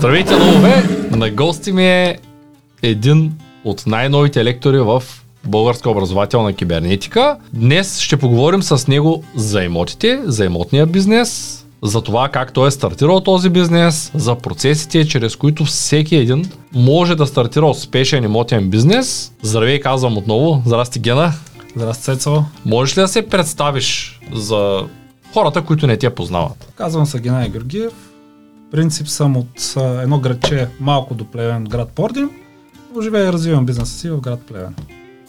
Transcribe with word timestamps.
Здравейте, 0.00 0.34
лове! 0.34 0.82
На 1.10 1.30
гости 1.30 1.72
ми 1.72 1.86
е 1.86 2.18
един 2.82 3.32
от 3.64 3.86
най-новите 3.86 4.44
лектори 4.44 4.80
в 4.80 5.02
Българска 5.44 5.90
образователна 5.90 6.52
кибернетика. 6.52 7.36
Днес 7.52 8.00
ще 8.00 8.16
поговорим 8.16 8.62
с 8.62 8.88
него 8.88 9.24
за 9.36 9.62
имотите, 9.62 10.20
за 10.24 10.44
имотния 10.44 10.86
бизнес, 10.86 11.60
за 11.82 12.02
това 12.02 12.28
как 12.28 12.52
той 12.52 12.68
е 12.68 12.70
стартирал 12.70 13.20
този 13.20 13.48
бизнес, 13.50 14.12
за 14.14 14.34
процесите, 14.34 15.08
чрез 15.08 15.36
които 15.36 15.64
всеки 15.64 16.16
един 16.16 16.50
може 16.72 17.14
да 17.14 17.26
стартира 17.26 17.66
успешен 17.66 18.24
имотен 18.24 18.70
бизнес. 18.70 19.32
Здравей, 19.42 19.80
казвам 19.80 20.18
отново. 20.18 20.62
Здрасти, 20.66 20.98
Гена. 20.98 21.32
Здрасти, 21.76 22.04
Цецо. 22.04 22.44
Можеш 22.64 22.96
ли 22.96 23.00
да 23.00 23.08
се 23.08 23.28
представиш 23.28 24.20
за 24.32 24.86
хората, 25.32 25.62
които 25.62 25.86
не 25.86 25.96
те 25.96 26.10
познават? 26.10 26.72
Казвам 26.76 27.06
се 27.06 27.20
Геннадий 27.20 27.50
Георгиев. 27.50 28.09
Принцип 28.70 29.08
съм 29.08 29.36
от 29.36 29.74
а, 29.76 30.02
едно 30.02 30.18
градче 30.18 30.68
малко 30.80 31.14
до 31.14 31.24
Плевен, 31.24 31.64
град 31.64 31.88
Пордим. 31.94 32.30
Но 32.96 33.02
живея 33.02 33.28
и 33.28 33.32
развивам 33.32 33.66
бизнеса 33.66 33.98
си 33.98 34.10
в 34.10 34.20
град 34.20 34.40
Плевен. 34.48 34.74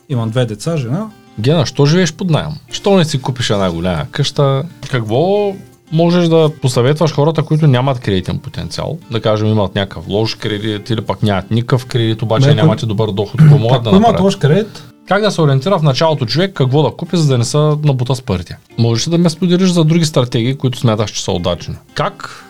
Имам 0.09 0.29
две 0.29 0.45
деца, 0.45 0.77
жена. 0.77 1.09
Гена, 1.39 1.65
що 1.65 1.85
живееш 1.85 2.13
под 2.13 2.29
найем? 2.29 2.51
Що 2.71 2.97
не 2.97 3.05
си 3.05 3.21
купиш 3.21 3.49
една 3.49 3.71
голяма 3.71 4.05
къща? 4.11 4.63
Какво 4.91 5.53
можеш 5.91 6.27
да 6.27 6.49
посъветваш 6.61 7.13
хората, 7.13 7.43
които 7.43 7.67
нямат 7.67 7.99
кредитен 7.99 8.39
потенциал? 8.39 8.97
Да 9.11 9.21
кажем, 9.21 9.47
имат 9.47 9.75
някакъв 9.75 10.07
лош 10.07 10.35
кредит 10.35 10.89
или 10.89 11.01
пък 11.01 11.23
нямат 11.23 11.51
никакъв 11.51 11.85
кредит, 11.85 12.21
обаче 12.21 12.47
Не, 12.47 12.53
нямат 12.53 12.83
и 12.83 12.85
добър 12.85 13.11
доход, 13.11 13.39
какво 13.41 13.57
могат 13.57 13.83
да 13.83 13.89
Ако 13.89 13.95
имат 13.95 14.01
направят? 14.07 14.21
лош 14.21 14.35
кредит, 14.35 14.83
Как 15.07 15.21
да 15.21 15.31
се 15.31 15.41
ориентира 15.41 15.79
в 15.79 15.83
началото 15.83 16.25
човек, 16.25 16.53
какво 16.53 16.83
да 16.83 16.91
купи, 16.91 17.17
за 17.17 17.27
да 17.27 17.37
не 17.37 17.43
са 17.45 17.77
набута 17.83 18.15
с 18.15 18.21
парите? 18.21 18.57
Можеш 18.77 19.07
ли 19.07 19.11
да 19.11 19.17
ме 19.17 19.29
споделиш 19.29 19.69
за 19.69 19.83
други 19.83 20.05
стратегии, 20.05 20.55
които 20.57 20.77
смяташ, 20.79 21.11
че 21.11 21.23
са 21.23 21.31
удачни? 21.31 21.75
Как 21.93 22.45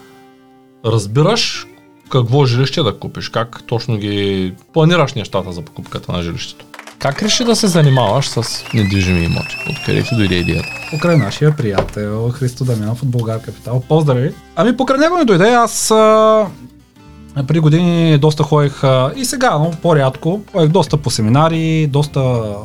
разбираш 0.85 1.67
какво 2.09 2.45
жилище 2.45 2.83
да 2.83 2.99
купиш? 2.99 3.29
Как 3.29 3.63
точно 3.67 3.97
ги 3.97 4.53
планираш 4.73 5.13
нещата 5.13 5.51
за 5.51 5.61
покупката 5.61 6.11
на 6.11 6.23
жилището? 6.23 6.65
Как 6.99 7.23
реши 7.23 7.43
да 7.43 7.55
се 7.55 7.67
занимаваш 7.67 8.29
с 8.29 8.63
недвижими 8.73 9.25
имоти? 9.25 9.57
Откъде 9.69 10.03
ти 10.03 10.15
дойде 10.15 10.35
идеята? 10.35 10.81
покрай 10.91 11.17
нашия 11.17 11.55
приятел 11.55 12.29
Христо 12.29 12.63
Дамянов 12.63 13.03
от 13.03 13.09
Българ 13.09 13.41
Капитал. 13.41 13.83
Поздрави! 13.89 14.33
Ами 14.55 14.77
покрай 14.77 14.99
него 14.99 15.17
ми 15.17 15.25
дойде, 15.25 15.49
аз 15.49 15.91
а, 15.91 16.47
преди 17.47 17.59
години 17.59 18.17
доста 18.17 18.43
ходех 18.43 18.83
а, 18.83 19.13
и 19.15 19.25
сега, 19.25 19.57
но 19.57 19.71
по-рядко. 19.81 20.41
Ходех 20.51 20.69
доста 20.69 20.97
по 20.97 21.09
семинари, 21.09 21.87
доста 21.87 22.19
а, 22.19 22.55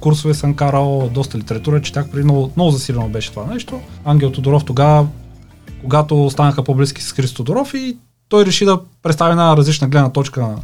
курсове 0.00 0.34
съм 0.34 0.54
карал, 0.54 1.10
доста 1.14 1.38
литература 1.38 1.82
четях, 1.82 2.08
преди 2.10 2.24
много, 2.24 2.50
много 2.56 2.70
засилено 2.70 3.08
беше 3.08 3.30
това 3.30 3.44
нещо. 3.54 3.80
Ангел 4.04 4.30
Тодоров 4.32 4.64
тогава, 4.64 5.06
когато 5.82 6.30
станаха 6.30 6.64
по-близки 6.64 7.02
с 7.02 7.12
Христо 7.12 7.44
Тодоров 7.44 7.74
и 7.74 7.96
той 8.28 8.46
реши 8.46 8.64
да 8.64 8.80
представи 9.02 9.30
една 9.30 9.56
различна 9.56 9.88
гледна 9.88 10.10
точка 10.10 10.40
на, 10.40 10.56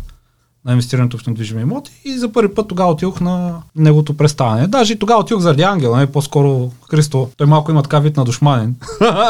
на 0.64 0.72
инвестирането 0.72 1.18
в 1.18 1.26
недвижими 1.26 1.62
имоти 1.62 1.92
и 2.04 2.18
за 2.18 2.32
първи 2.32 2.54
път 2.54 2.68
тогава 2.68 2.90
отидох 2.90 3.20
на 3.20 3.62
неговото 3.76 4.16
представяне. 4.16 4.66
Даже 4.66 4.92
и 4.92 4.98
тогава 4.98 5.20
отидох 5.20 5.40
заради 5.40 5.62
Ангел, 5.62 5.96
не 5.96 6.06
по-скоро 6.06 6.70
Христо. 6.90 7.30
Той 7.36 7.46
малко 7.46 7.70
има 7.70 7.82
така 7.82 7.98
вид 7.98 8.16
на 8.16 8.24
душманин. 8.24 8.76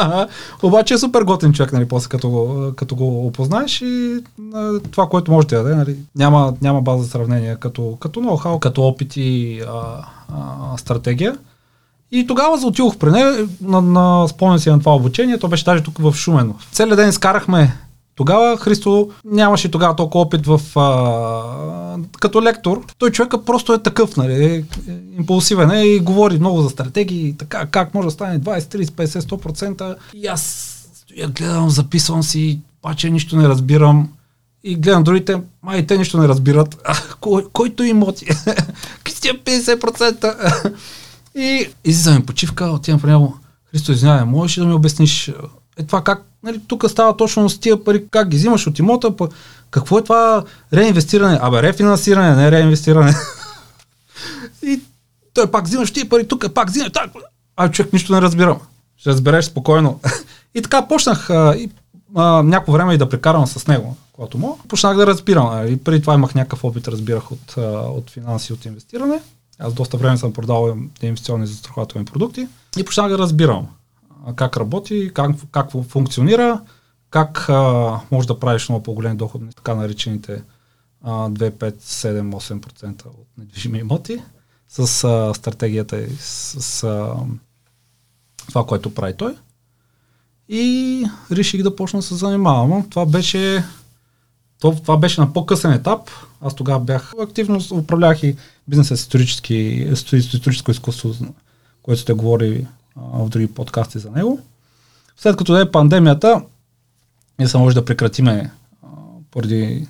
Обаче 0.63 0.93
е 0.93 0.97
супер 0.97 1.21
готин 1.21 1.53
човек, 1.53 1.73
нали, 1.73 1.87
после 1.87 2.09
като 2.09 2.29
го, 2.29 2.73
като 2.75 2.95
го 2.95 3.27
опознаеш 3.27 3.81
и 3.81 4.23
това, 4.91 5.07
което 5.07 5.31
може 5.31 5.47
да 5.47 5.63
даде, 5.63 5.75
нали, 5.75 5.95
няма, 6.15 6.53
няма 6.61 6.81
база 6.81 7.03
за 7.03 7.09
сравнение 7.09 7.55
като, 7.55 7.97
като 7.99 8.19
ноу-хау, 8.19 8.59
като 8.59 8.83
опит 8.83 9.13
и 9.17 9.61
а, 9.61 10.05
а, 10.33 10.77
стратегия. 10.77 11.37
И 12.11 12.27
тогава 12.27 12.57
заотидох 12.57 12.97
при 12.97 13.11
нея, 13.11 13.47
на, 13.61 13.81
на 13.81 14.27
спомням 14.27 14.59
си 14.59 14.69
на 14.69 14.79
това 14.79 14.95
обучение, 14.95 15.37
то 15.37 15.47
беше 15.47 15.65
даже 15.65 15.83
тук 15.83 15.97
в 15.97 16.13
Шумен. 16.13 16.53
Целият 16.71 16.97
ден 16.97 17.09
изкарахме 17.09 17.73
тогава 18.19 18.57
Христо 18.57 19.09
нямаше 19.25 19.71
тогава 19.71 19.95
толкова 19.95 20.21
опит 20.21 20.45
в, 20.45 20.61
а, 20.79 21.97
като 22.19 22.43
лектор. 22.43 22.85
Той 22.97 23.11
човека 23.11 23.45
просто 23.45 23.73
е 23.73 23.83
такъв, 23.83 24.17
нали, 24.17 24.33
е, 24.33 24.55
е, 24.55 24.63
импулсивен 25.17 25.71
е 25.71 25.83
и 25.83 25.99
говори 25.99 26.39
много 26.39 26.61
за 26.61 26.69
стратегии, 26.69 27.35
така, 27.37 27.65
как 27.65 27.93
може 27.93 28.05
да 28.05 28.11
стане 28.11 28.39
20, 28.39 28.59
30, 28.59 28.85
50, 28.85 29.19
100%. 29.19 29.95
И 30.13 30.27
аз 30.27 30.75
стоя, 30.95 31.27
гледам, 31.27 31.69
записвам 31.69 32.23
си, 32.23 32.59
паче 32.81 33.09
нищо 33.09 33.35
не 33.35 33.47
разбирам. 33.47 34.09
И 34.63 34.75
гледам 34.75 35.03
другите, 35.03 35.41
май 35.63 35.87
те 35.87 35.97
нищо 35.97 36.17
не 36.17 36.27
разбират. 36.27 36.77
А, 36.85 36.95
кой, 37.19 37.45
който? 37.53 37.83
Какви 37.83 39.13
си 39.13 39.29
50%? 39.45 40.73
И 41.35 41.69
излизаме 41.85 42.25
почивка, 42.25 42.65
отивам 42.65 43.01
при 43.01 43.09
него. 43.09 43.37
Христо, 43.71 43.91
извинявай, 43.91 44.25
можеш 44.25 44.57
ли 44.57 44.61
да 44.61 44.67
ми 44.67 44.73
обясниш 44.73 45.31
е 45.79 45.83
това 45.83 46.03
как, 46.03 46.23
нали, 46.43 46.61
тук 46.67 46.89
става 46.89 47.17
точно 47.17 47.49
с 47.49 47.59
тия 47.59 47.83
пари, 47.83 48.05
как 48.11 48.29
ги 48.29 48.37
взимаш 48.37 48.67
от 48.67 48.79
имота, 48.79 49.15
па, 49.15 49.29
какво 49.71 49.99
е 49.99 50.03
това 50.03 50.43
реинвестиране? 50.73 51.39
Абе, 51.41 51.61
рефинансиране, 51.61 52.35
не 52.35 52.51
реинвестиране. 52.51 53.13
и 54.63 54.81
той 55.33 55.51
пак 55.51 55.65
взимаш 55.65 55.91
тия 55.91 56.09
пари, 56.09 56.27
тук 56.27 56.53
пак 56.53 56.69
взимаш, 56.69 56.91
так. 56.91 57.11
А, 57.55 57.71
човек 57.71 57.93
нищо 57.93 58.13
не 58.13 58.21
разбирам. 58.21 58.59
Ще 58.97 59.09
разбереш 59.09 59.45
спокойно. 59.45 59.99
и 60.55 60.61
така 60.61 60.87
почнах 60.87 61.29
а, 61.29 61.55
и, 61.57 61.69
а, 62.15 62.43
някакво 62.43 62.73
време 62.73 62.93
и 62.93 62.97
да 62.97 63.09
прекарам 63.09 63.47
с 63.47 63.67
него, 63.67 63.97
когато 64.13 64.37
мога. 64.37 64.63
Почнах 64.67 64.97
да 64.97 65.07
разбирам. 65.07 65.67
И 65.67 65.77
преди 65.77 66.01
това 66.01 66.13
имах 66.13 66.35
някакъв 66.35 66.63
опит, 66.63 66.87
разбирах 66.87 67.31
от, 67.31 67.57
от 67.97 68.09
финанси, 68.09 68.53
от 68.53 68.65
инвестиране. 68.65 69.19
Аз 69.59 69.73
доста 69.73 69.97
време 69.97 70.17
съм 70.17 70.33
продавал 70.33 70.77
инвестиционни 71.01 71.47
застрахователни 71.47 72.05
продукти 72.05 72.47
и 72.77 72.85
почнах 72.85 73.09
да 73.09 73.17
разбирам 73.17 73.67
как 74.35 74.57
работи, 74.57 75.11
как, 75.13 75.31
как 75.51 75.71
функционира, 75.71 76.61
как 77.09 77.49
а, 77.49 77.99
може 78.11 78.27
да 78.27 78.39
правиш 78.39 78.69
много 78.69 78.83
по-големи 78.83 79.17
доходи, 79.17 79.45
така 79.55 79.75
наречените 79.75 80.43
а, 81.03 81.29
2, 81.29 81.51
5, 81.51 81.75
7, 81.75 82.59
8% 82.59 83.05
от 83.05 83.27
недвижими 83.37 83.79
имоти 83.79 84.21
с 84.69 85.03
а, 85.03 85.33
стратегията 85.33 86.01
и 86.01 86.09
с, 86.19 86.61
с 86.61 86.83
а, 86.83 87.15
това, 88.47 88.65
което 88.65 88.93
прави 88.93 89.13
той. 89.17 89.35
И 90.49 91.05
реших 91.31 91.63
да 91.63 91.75
почна 91.75 91.99
да 91.99 92.03
се 92.03 92.15
занимавам. 92.15 92.89
Това 92.89 93.05
беше, 93.05 93.63
това 94.59 94.97
беше 94.97 95.21
на 95.21 95.33
по-късен 95.33 95.71
етап. 95.73 96.09
Аз 96.41 96.55
тогава 96.55 96.79
бях 96.79 97.13
активно, 97.21 97.61
управлявах 97.71 98.23
и 98.23 98.35
бизнеса 98.69 98.97
с 98.97 99.01
исторически, 99.01 99.87
с 99.93 100.13
историческо 100.13 100.71
изкуство, 100.71 101.15
което 101.81 102.01
сте 102.01 102.13
говорили 102.13 102.67
в 102.95 103.29
други 103.29 103.47
подкасти 103.47 103.99
за 103.99 104.11
него. 104.11 104.39
След 105.17 105.37
като 105.37 105.57
е 105.57 105.71
пандемията, 105.71 106.43
ние 107.39 107.47
се 107.47 107.57
може 107.57 107.75
да 107.75 107.85
прекратиме 107.85 108.51
а, 108.83 108.87
поради 109.31 109.87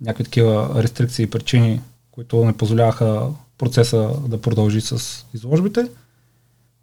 някакви 0.00 0.24
такива 0.24 0.82
рестрикции 0.82 1.22
и 1.22 1.30
причини, 1.30 1.80
които 2.10 2.44
не 2.44 2.56
позволяваха 2.56 3.30
процеса 3.58 4.10
да 4.28 4.40
продължи 4.40 4.80
с 4.80 5.24
изложбите. 5.34 5.90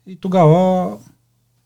И 0.08 0.16
тогава 0.16 0.92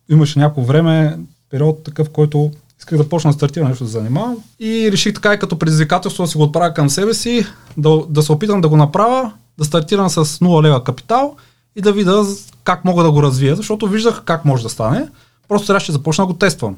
имаше 0.10 0.40
някакво 0.40 0.62
време, 0.62 1.20
период 1.50 1.84
такъв, 1.84 2.10
който 2.10 2.52
исках 2.79 2.97
да 2.97 3.09
почна 3.09 3.31
да 3.31 3.34
стартирам 3.34 3.67
нещо 3.67 3.84
да 3.84 3.90
занимавам. 3.90 4.38
И 4.59 4.91
реших 4.91 5.13
така 5.13 5.34
и 5.34 5.40
като 5.40 5.59
предизвикателство 5.59 6.23
да 6.23 6.28
си 6.28 6.38
го 6.38 6.44
отправя 6.44 6.73
към 6.73 6.90
себе 6.90 7.13
си, 7.13 7.45
да, 7.78 8.06
да 8.09 8.23
се 8.23 8.31
опитам 8.31 8.62
да 8.62 8.69
го 8.69 8.78
направя, 8.78 9.31
да 9.57 9.66
стартирам 9.66 10.09
с 10.09 10.25
0 10.25 10.63
лева 10.63 10.84
капитал 10.84 11.35
и 11.75 11.81
да 11.81 11.94
видя 11.94 12.23
как 12.63 12.85
мога 12.85 13.03
да 13.03 13.12
го 13.12 13.23
развия, 13.23 13.56
защото 13.56 13.88
виждах 13.88 14.23
как 14.25 14.45
може 14.45 14.63
да 14.63 14.69
стане. 14.69 15.07
Просто 15.47 15.67
сега 15.67 15.79
ще 15.79 15.91
започна 15.91 16.28
да 16.28 16.34
го 16.34 16.40
тествам. 16.40 16.75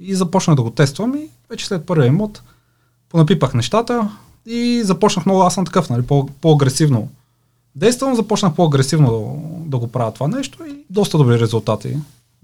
И 0.00 0.14
започнах 0.14 0.56
да 0.56 0.62
го 0.62 0.70
тествам 0.70 1.14
и 1.14 1.28
вече 1.50 1.66
след 1.66 1.86
първия 1.86 2.06
имот 2.06 2.42
понапипах 3.08 3.54
нещата 3.54 4.08
и 4.46 4.82
започнах 4.84 5.26
много, 5.26 5.42
аз 5.42 5.54
съм 5.54 5.64
такъв, 5.64 5.90
нали, 5.90 6.02
по- 6.02 6.28
по-агресивно 6.40 7.08
действам, 7.74 8.14
започнах 8.14 8.54
по-агресивно 8.54 9.10
да, 9.10 9.70
да 9.70 9.78
го 9.78 9.88
правя 9.88 10.12
това 10.12 10.28
нещо 10.28 10.64
и 10.66 10.74
доста 10.90 11.18
добри 11.18 11.40
резултати 11.40 11.96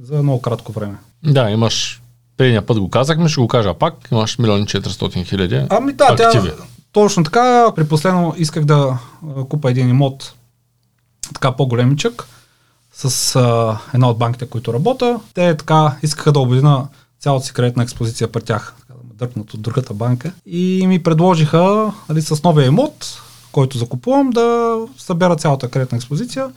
за 0.03 0.23
много 0.23 0.43
кратко 0.43 0.73
време. 0.73 0.97
Да, 1.25 1.51
имаш 1.51 2.03
предния 2.37 2.67
път 2.67 2.81
го 2.81 2.91
казахме, 2.91 3.29
ще 3.29 3.41
го 3.41 3.49
кажа 3.49 3.75
пак, 3.75 4.09
имаш 4.13 4.39
милиони 4.39 4.65
400 4.65 5.25
хиляди 5.25 5.67
Ами 5.71 5.93
да, 5.93 6.17
тя, 6.17 6.43
точно 6.93 7.25
така, 7.25 7.73
при 7.77 7.89
последно 7.89 8.35
исках 8.37 8.65
да 8.65 8.99
купа 9.49 9.71
един 9.71 9.89
имот 9.89 10.35
така 11.35 11.53
по-големичък 11.53 12.27
с 12.93 13.37
а, 13.37 13.79
една 13.95 14.11
от 14.11 14.19
банките, 14.19 14.47
които 14.47 14.75
работя. 14.75 15.21
Те 15.35 15.57
така 15.57 15.97
искаха 16.03 16.33
да 16.33 16.41
обедина 16.41 16.87
цялата 17.21 17.47
си 17.47 17.53
кредитна 17.53 17.83
експозиция 17.83 18.33
при 18.33 18.41
тях, 18.41 18.75
така 18.81 18.93
да 18.93 19.09
ме 19.09 19.15
дърпнат 19.15 19.55
от 19.55 19.63
другата 19.63 19.95
банка. 19.95 20.33
И 20.47 20.85
ми 20.87 21.03
предложиха 21.03 21.93
нали, 22.09 22.23
с 22.23 22.43
новия 22.43 22.67
имот, 22.67 23.23
който 23.53 23.79
закупувам, 23.79 24.31
да 24.31 24.77
събера 24.99 25.37
цялата 25.37 25.69
кредитна 25.69 25.97
експозиция 25.97 26.51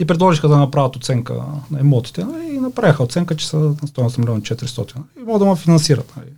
и 0.00 0.06
предложиха 0.06 0.48
да 0.48 0.56
направят 0.56 0.96
оценка 0.96 1.42
на 1.70 1.80
имотите 1.80 2.24
нали, 2.24 2.54
и 2.54 2.60
направиха 2.60 3.02
оценка, 3.02 3.36
че 3.36 3.48
са 3.48 3.56
на 3.56 3.88
стоеност 3.88 4.16
1 4.16 4.18
милион 4.18 4.42
400 4.42 4.96
нали, 4.96 5.06
и 5.20 5.22
могат 5.22 5.40
да 5.40 5.46
ме 5.46 5.56
финансират 5.56 6.12
нали, 6.16 6.30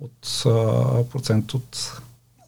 от 0.00 0.42
а, 0.46 1.04
процент 1.04 1.54
от 1.54 1.92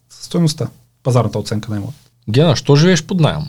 стоеността, 0.09 0.67
пазарната 1.03 1.39
оценка 1.39 1.71
на 1.71 1.77
имот. 1.77 1.93
Гена, 2.29 2.55
що 2.55 2.75
живееш 2.75 3.03
под 3.03 3.19
найем? 3.19 3.43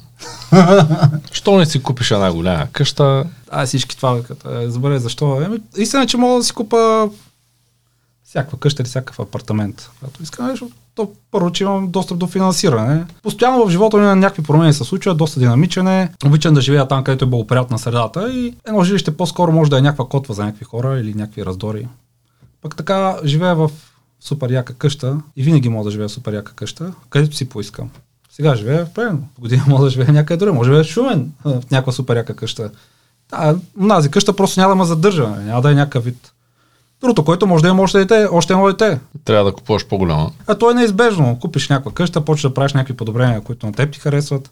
що 1.32 1.58
не 1.58 1.66
си 1.66 1.82
купиш 1.82 2.10
една 2.10 2.32
голяма 2.32 2.68
къща? 2.72 3.26
А 3.50 3.66
всички 3.66 3.96
това, 3.96 4.20
е, 4.50 4.70
забравя 4.70 4.98
защо. 4.98 5.42
Еми, 5.42 5.58
истина, 5.76 6.06
че 6.06 6.16
мога 6.16 6.38
да 6.38 6.44
си 6.44 6.52
купа 6.52 7.10
всякаква 8.24 8.58
къща 8.58 8.82
или 8.82 8.88
всякакъв 8.88 9.20
апартамент. 9.20 9.90
Когато 10.00 10.22
искам 10.22 10.46
нещо, 10.46 10.70
то 10.94 11.12
първо, 11.30 11.52
че 11.52 11.64
имам 11.64 11.90
достъп 11.90 12.18
до 12.18 12.26
финансиране. 12.26 13.04
Постоянно 13.22 13.66
в 13.66 13.70
живота 13.70 13.96
ми 13.96 14.02
на 14.02 14.16
някакви 14.16 14.42
промени 14.42 14.72
се 14.72 14.84
случват, 14.84 15.16
доста 15.16 15.40
динамичен 15.40 15.88
е. 15.88 16.12
Обичам 16.26 16.54
да 16.54 16.60
живея 16.60 16.88
там, 16.88 17.04
където 17.04 17.24
е 17.24 17.28
благоприятна 17.28 17.78
средата 17.78 18.32
и 18.32 18.54
едно 18.68 18.84
жилище 18.84 19.16
по-скоро 19.16 19.52
може 19.52 19.70
да 19.70 19.78
е 19.78 19.82
някаква 19.82 20.08
котва 20.08 20.34
за 20.34 20.44
някакви 20.44 20.64
хора 20.64 21.00
или 21.00 21.14
някакви 21.14 21.46
раздори. 21.46 21.88
Пък 22.62 22.76
така 22.76 23.16
живея 23.24 23.54
в 23.54 23.70
супер 24.20 24.50
яка 24.50 24.74
къща 24.74 25.18
и 25.36 25.42
винаги 25.42 25.68
мога 25.68 25.84
да 25.84 25.90
живея 25.90 26.08
в 26.08 26.12
супер 26.12 26.32
яка 26.32 26.52
къща, 26.52 26.92
където 27.10 27.36
си 27.36 27.48
поискам. 27.48 27.90
Сега 28.30 28.56
живея 28.56 28.86
в 28.86 28.90
Плевен, 28.90 29.24
година 29.38 29.64
мога 29.68 29.84
да 29.84 29.90
живея 29.90 30.12
някъде 30.12 30.38
друга, 30.38 30.52
може 30.52 30.70
да 30.70 30.74
живея 30.74 30.84
в 30.84 30.88
Шумен, 30.88 31.32
в 31.44 31.62
някаква 31.70 31.92
супер 31.92 32.16
яка 32.16 32.36
къща. 32.36 32.70
Да, 33.30 33.56
тази 33.88 34.10
къща 34.10 34.36
просто 34.36 34.60
няма 34.60 34.70
да 34.70 34.76
ме 34.76 34.84
задържа, 34.84 35.28
няма 35.28 35.62
да 35.62 35.70
е 35.70 35.74
някакъв 35.74 36.04
вид. 36.04 36.32
Другото, 37.04 37.24
което 37.24 37.46
може 37.46 37.62
да 37.62 37.68
има 37.68 37.82
още 37.82 37.98
дете, 37.98 38.28
още 38.32 38.52
едно 38.52 38.66
дете. 38.66 38.98
Трябва 39.24 39.44
да 39.50 39.56
купуваш 39.56 39.86
по-голяма. 39.86 40.30
А 40.46 40.54
то 40.54 40.70
е 40.70 40.74
неизбежно. 40.74 41.38
Купиш 41.40 41.68
някаква 41.68 41.92
къща, 41.92 42.20
почваш 42.20 42.50
да 42.50 42.54
правиш 42.54 42.72
някакви 42.72 42.96
подобрения, 42.96 43.40
които 43.40 43.66
на 43.66 43.72
теб 43.72 43.92
ти 43.92 44.00
харесват. 44.00 44.50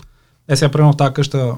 Е, 0.48 0.56
сега, 0.56 0.70
примерно, 0.70 0.94
тази 0.94 1.14
къща, 1.14 1.54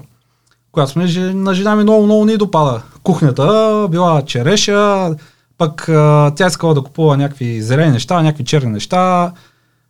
която 0.73 0.93
сме, 0.93 1.05
на 1.35 1.55
жена 1.55 1.77
ми 1.77 1.83
много, 1.83 2.05
много 2.05 2.25
ни 2.25 2.37
допада. 2.37 2.83
Кухнята 3.03 3.89
била 3.91 4.23
череша, 4.23 5.11
пък 5.59 5.89
а, 5.89 6.33
тя 6.37 6.47
искала 6.47 6.75
да 6.75 6.83
купува 6.83 7.17
някакви 7.17 7.63
зелени 7.63 7.93
неща, 7.93 8.23
някакви 8.23 8.45
черни 8.45 8.71
неща. 8.71 9.33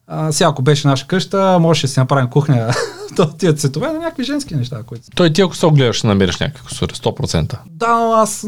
А, 0.06 0.32
сега, 0.32 0.48
ако 0.48 0.62
беше 0.62 0.88
наша 0.88 1.06
къща, 1.06 1.58
можеше 1.60 1.86
да 1.86 1.92
си 1.92 2.00
направим 2.00 2.30
кухня 2.30 2.74
то 3.16 3.32
тия 3.32 3.52
цветове 3.52 3.86
на 3.86 3.98
някакви 3.98 4.24
женски 4.24 4.54
неща. 4.54 4.82
Които... 4.86 5.04
Той 5.14 5.32
ти 5.32 5.40
ако 5.40 5.56
се 5.56 5.66
огледаш, 5.66 5.96
ще 5.96 6.06
намериш 6.06 6.38
някакви 6.38 6.64
косури, 6.64 6.92
100%. 6.92 7.58
Да, 7.70 7.98
но 7.98 8.12
аз 8.12 8.46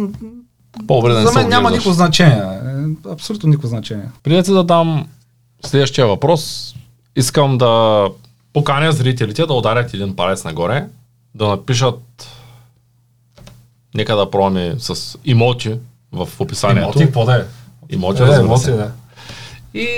По-добре 0.86 1.12
да 1.12 1.20
не 1.20 1.26
за 1.26 1.32
мен 1.32 1.48
няма 1.48 1.70
никакво 1.70 1.92
значение. 1.92 2.42
Е, 3.04 3.10
Абсолютно 3.10 3.48
никакво 3.48 3.68
значение. 3.68 4.04
Преди 4.22 4.52
да 4.52 4.64
дам 4.64 5.06
следващия 5.66 6.06
въпрос, 6.06 6.74
искам 7.16 7.58
да 7.58 8.04
поканя 8.52 8.92
зрителите 8.92 9.46
да 9.46 9.54
ударят 9.54 9.94
един 9.94 10.16
палец 10.16 10.44
нагоре, 10.44 10.84
да 11.34 11.48
напишат 11.48 12.28
нека 13.94 14.16
да 14.16 14.30
пробваме 14.30 14.74
с 14.78 15.18
имоти 15.24 15.74
в 16.12 16.28
описанието. 16.38 16.98
какво 16.98 17.24
да 17.24 17.36
е? 17.36 17.42
Имоти, 17.90 18.22
Е, 18.22 18.26
разбира 18.26 18.58
се. 18.58 18.70
да. 18.72 18.90
И 19.74 19.88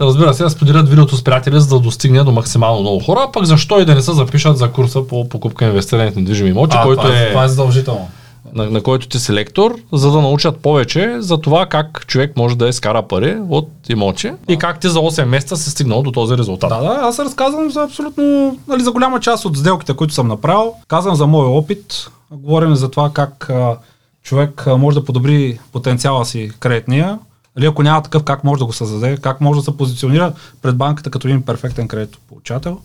разбира 0.00 0.34
се, 0.34 0.42
да 0.42 0.50
споделят 0.50 0.88
видеото 0.88 1.16
с 1.16 1.24
приятели, 1.24 1.60
за 1.60 1.68
да 1.68 1.80
достигне 1.80 2.22
до 2.22 2.32
максимално 2.32 2.80
много 2.80 3.00
хора, 3.00 3.28
пък 3.32 3.44
защо 3.44 3.80
и 3.80 3.84
да 3.84 3.94
не 3.94 4.02
се 4.02 4.12
запишат 4.12 4.58
за 4.58 4.72
курса 4.72 5.06
по 5.06 5.28
покупка 5.28 5.64
и 5.64 5.68
инвестиране 5.68 6.10
в 6.10 6.16
недвижими 6.16 6.50
имоти, 6.50 6.76
А, 6.78 6.82
който 6.82 7.02
това, 7.02 7.18
е, 7.18 7.28
това 7.28 7.44
е 7.44 7.48
задължително. 7.48 8.08
На, 8.54 8.70
на 8.70 8.82
който 8.82 9.08
ти 9.08 9.18
си 9.18 9.32
лектор, 9.32 9.74
за 9.92 10.10
да 10.10 10.20
научат 10.20 10.60
повече 10.60 11.16
за 11.18 11.38
това 11.38 11.66
как 11.66 12.06
човек 12.06 12.36
може 12.36 12.58
да 12.58 12.68
изкара 12.68 13.02
пари 13.02 13.40
от 13.48 13.70
имоти 13.88 14.32
и 14.48 14.56
как 14.56 14.80
ти 14.80 14.88
за 14.88 14.98
8 14.98 15.24
месеца 15.24 15.56
си 15.56 15.70
стигнал 15.70 16.02
до 16.02 16.12
този 16.12 16.36
резултат. 16.36 16.70
Да, 16.70 16.80
да, 16.80 16.98
аз 17.02 17.18
разказвам 17.18 17.70
за 17.70 17.82
абсолютно, 17.82 18.56
нали, 18.68 18.82
за 18.82 18.92
голяма 18.92 19.20
част 19.20 19.44
от 19.44 19.56
сделките, 19.56 19.94
които 19.94 20.14
съм 20.14 20.28
направил. 20.28 20.74
Казвам 20.88 21.14
за 21.14 21.26
моя 21.26 21.48
опит. 21.48 22.10
Говорим 22.30 22.74
за 22.74 22.90
това 22.90 23.10
как 23.12 23.50
а, 23.50 23.76
човек 24.22 24.66
а, 24.66 24.76
може 24.76 24.98
да 24.98 25.04
подобри 25.04 25.58
потенциала 25.72 26.24
си 26.24 26.50
кредитния. 26.60 27.18
Или 27.58 27.66
ако 27.66 27.82
няма 27.82 28.02
такъв, 28.02 28.24
как 28.24 28.44
може 28.44 28.58
да 28.58 28.66
го 28.66 28.72
създаде, 28.72 29.16
как 29.16 29.40
може 29.40 29.60
да 29.60 29.64
се 29.64 29.76
позиционира 29.76 30.32
пред 30.62 30.76
банката 30.76 31.10
като 31.10 31.28
един 31.28 31.42
перфектен 31.42 31.88
кредитополучател. 31.88 32.78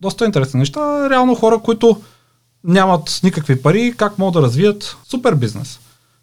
Доста 0.00 0.24
интересни 0.24 0.58
неща. 0.58 1.10
Реално 1.10 1.34
хора, 1.34 1.58
които 1.58 2.00
нямат 2.64 3.20
никакви 3.22 3.62
пари, 3.62 3.94
как 3.96 4.18
могат 4.18 4.34
да 4.34 4.42
развият 4.42 4.96
супер 5.08 5.34
бизнес. 5.34 5.80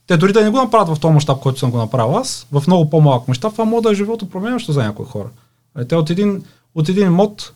Те 0.08 0.18
дори 0.18 0.34
да 0.34 0.44
не 0.44 0.50
го 0.50 0.58
направят 0.58 0.98
в 0.98 1.00
този 1.00 1.14
мащаб, 1.14 1.40
който 1.40 1.60
съм 1.60 1.72
го 1.72 1.78
направил 1.78 2.18
аз, 2.18 2.48
в 2.52 2.64
много 2.68 2.90
по-малък 2.90 3.28
мащаб, 3.28 3.52
това 3.52 3.66
може 3.66 3.84
да 3.84 3.92
е 3.92 3.96
живото 3.96 4.30
променящо 4.30 4.72
за 4.72 4.84
някои 4.84 5.06
хора. 5.06 5.28
Е, 5.78 5.86
Те 5.86 5.96
от 5.96 6.10
един, 6.10 6.44
от 6.76 6.90
един 6.90 7.12
мод 7.12 7.54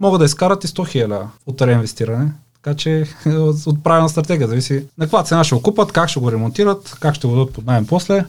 могат 0.00 0.18
да 0.18 0.24
изкарат 0.24 0.64
и 0.64 0.66
100 0.66 0.88
хиляди 0.88 1.24
от 1.46 1.62
реинвестиране. 1.62 2.32
Така 2.54 2.76
че 2.76 3.06
от 3.66 3.84
правилна 3.84 4.08
стратегия 4.08 4.48
зависи 4.48 4.86
на 4.98 5.04
каква 5.04 5.22
цена 5.22 5.44
ще 5.44 5.54
го 5.54 5.62
купат, 5.62 5.92
как 5.92 6.08
ще 6.08 6.20
го 6.20 6.32
ремонтират, 6.32 6.96
как 7.00 7.14
ще 7.14 7.26
го 7.26 7.34
дадат 7.34 7.52
под 7.52 7.66
найем 7.66 7.86
после. 7.86 8.24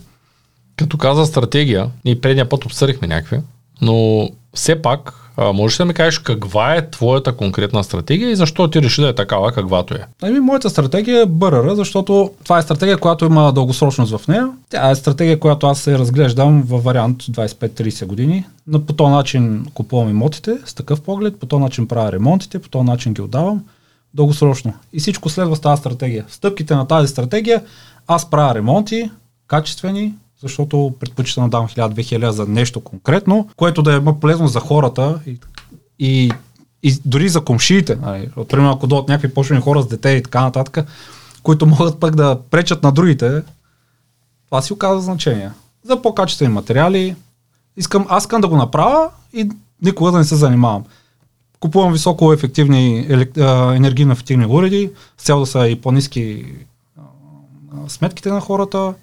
Като 0.77 0.97
каза 0.97 1.25
стратегия, 1.25 1.89
ние 2.06 2.21
предния 2.21 2.49
път 2.49 2.65
обсъдихме 2.65 3.07
някакви, 3.07 3.41
но 3.81 4.29
все 4.53 4.81
пак, 4.81 5.22
а, 5.38 5.53
можеш 5.53 5.77
да 5.77 5.85
ми 5.85 5.94
кажеш 5.94 6.19
каква 6.19 6.75
е 6.75 6.89
твоята 6.89 7.35
конкретна 7.35 7.83
стратегия 7.83 8.31
и 8.31 8.35
защо 8.35 8.68
ти 8.68 8.81
реши 8.81 9.01
да 9.01 9.07
е 9.07 9.15
такава, 9.15 9.51
каквато 9.51 9.94
е? 9.94 10.06
Ами, 10.21 10.39
моята 10.39 10.69
стратегия 10.69 11.21
е 11.21 11.25
БРР, 11.25 11.75
защото 11.75 12.31
това 12.44 12.57
е 12.57 12.62
стратегия, 12.62 12.97
която 12.97 13.25
има 13.25 13.53
дългосрочност 13.53 14.18
в 14.18 14.27
нея. 14.27 14.50
Тя 14.69 14.89
е 14.89 14.95
стратегия, 14.95 15.39
която 15.39 15.68
аз 15.68 15.80
се 15.80 16.00
разглеждам 16.00 16.62
във 16.62 16.83
вариант 16.83 17.24
25-30 17.24 18.06
години. 18.06 18.45
Но 18.68 18.85
по 18.85 18.94
този 18.94 19.12
начин 19.12 19.65
купувам 19.74 20.09
имотите 20.09 20.57
с 20.65 20.74
такъв 20.74 21.01
поглед, 21.01 21.39
по 21.39 21.45
този 21.45 21.63
начин 21.63 21.88
правя 21.88 22.12
ремонтите, 22.12 22.59
по 22.59 22.69
този 22.69 22.85
начин 22.85 23.13
ги 23.13 23.21
отдавам 23.21 23.63
дългосрочно. 24.13 24.74
И 24.94 25.00
всичко 25.00 25.30
следва 25.30 25.56
с 25.56 25.59
тази 25.59 25.80
стратегия. 25.80 26.25
Стъпките 26.27 26.75
на 26.75 26.88
тази 26.88 27.07
стратегия 27.07 27.62
аз 28.07 28.30
правя 28.30 28.56
ремонти, 28.56 29.12
качествени, 29.47 30.13
защото 30.44 30.94
предпочитам 31.00 31.44
да 31.44 31.57
дам 31.57 31.68
1000-2000 31.68 32.30
за 32.30 32.45
нещо 32.45 32.81
конкретно, 32.81 33.50
което 33.56 33.81
да 33.81 33.95
е 33.95 34.19
полезно 34.22 34.48
за 34.48 34.60
хората 34.60 35.19
и, 35.28 35.40
и, 36.00 36.31
и 36.84 36.98
дори 37.06 37.30
за 37.30 37.42
комшиите. 37.42 37.95
Нали. 37.95 38.30
Примерно, 38.50 38.72
ако 38.72 38.88
дойдат 38.88 39.07
някакви 39.07 39.34
почвени 39.34 39.62
хора 39.62 39.81
с 39.81 39.88
дете 39.88 40.10
и 40.10 40.24
така 40.24 40.42
нататък, 40.42 40.88
които 41.44 41.66
могат 41.66 42.00
пък 42.00 42.16
да 42.16 42.40
пречат 42.51 42.84
на 42.84 42.92
другите, 42.92 43.42
това 44.45 44.62
си 44.62 44.74
оказва 44.74 45.01
значение. 45.01 45.51
За 45.84 46.01
по-качествени 46.01 46.54
материали, 46.54 47.16
искам, 47.78 48.06
аз 48.10 48.24
искам 48.24 48.42
да 48.42 48.48
го 48.48 48.57
направя 48.57 49.10
и 49.34 49.50
никога 49.81 50.12
да 50.12 50.18
не 50.18 50.24
се 50.24 50.36
занимавам. 50.36 50.84
Купувам 51.60 51.94
високо 51.94 52.34
ефективни 52.34 53.07
енергийно 53.75 54.12
ефективни 54.12 54.45
уреди, 54.45 54.92
с 55.18 55.24
цел 55.24 55.40
да 55.40 55.45
са 55.45 55.68
и 55.68 55.81
по-низки 55.81 56.45
сметките 57.88 58.30
на 58.30 58.40
хората. 58.40 58.94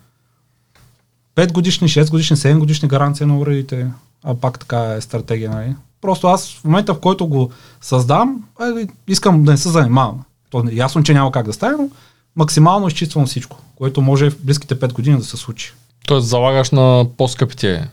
5 1.36 1.52
годишни, 1.52 1.88
6 1.88 2.10
годишни, 2.10 2.36
7 2.36 2.58
годишни 2.58 2.88
гаранция 2.88 3.26
на 3.26 3.38
уредите, 3.38 3.86
а 4.24 4.34
пак 4.34 4.58
така 4.58 4.92
е 4.92 5.00
стратегия. 5.00 5.50
Нали? 5.50 5.74
Просто 6.00 6.26
аз 6.26 6.54
в 6.54 6.64
момента, 6.64 6.94
в 6.94 7.00
който 7.00 7.26
го 7.26 7.50
създам, 7.80 8.44
е, 8.60 8.86
искам 9.08 9.44
да 9.44 9.50
не 9.50 9.56
се 9.56 9.68
занимавам. 9.68 10.20
То 10.50 10.64
ясно, 10.72 11.02
че 11.02 11.14
няма 11.14 11.32
как 11.32 11.46
да 11.46 11.52
стане, 11.52 11.76
но 11.78 11.88
максимално 12.36 12.88
изчиствам 12.88 13.26
всичко, 13.26 13.58
което 13.76 14.02
може 14.02 14.30
в 14.30 14.44
близките 14.44 14.74
5 14.80 14.92
години 14.92 15.18
да 15.18 15.24
се 15.24 15.36
случи. 15.36 15.72
Тоест 16.06 16.26
залагаш 16.26 16.70
на 16.70 17.06
по-скъпите, 17.16 17.88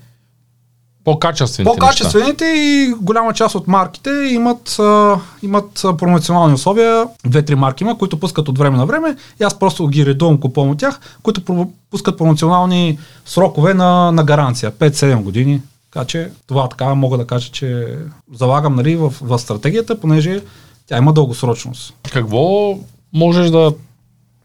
по-качествените 1.07 1.69
неща. 1.69 1.79
По-качествените 1.79 2.45
и 2.45 2.93
голяма 3.01 3.33
част 3.33 3.55
от 3.55 3.67
марките 3.67 4.09
имат, 4.09 4.79
а, 4.79 5.19
имат 5.43 5.85
промоционални 5.97 6.53
условия. 6.53 7.07
Две-три 7.25 7.55
марки 7.55 7.83
има, 7.83 7.97
които 7.97 8.19
пускат 8.19 8.49
от 8.49 8.57
време 8.57 8.77
на 8.77 8.85
време 8.85 9.15
и 9.41 9.43
аз 9.43 9.59
просто 9.59 9.87
ги 9.87 10.05
редувам, 10.05 10.39
купувам 10.39 10.69
от 10.69 10.77
тях, 10.77 10.99
които 11.23 11.69
пускат 11.91 12.17
промоционални 12.17 12.99
срокове 13.25 13.73
на, 13.73 14.11
на 14.11 14.23
гаранция. 14.23 14.71
5-7 14.71 15.21
години. 15.21 15.61
Така 15.91 16.05
че 16.05 16.31
това 16.47 16.69
така 16.69 16.95
мога 16.95 17.17
да 17.17 17.27
кажа, 17.27 17.51
че 17.51 17.97
залагам 18.33 18.75
нали, 18.75 18.95
в, 18.95 19.13
в 19.21 19.39
стратегията, 19.39 19.99
понеже 19.99 20.41
тя 20.87 20.97
има 20.97 21.13
дългосрочност. 21.13 21.93
Какво 22.11 22.77
можеш 23.13 23.49
да 23.49 23.73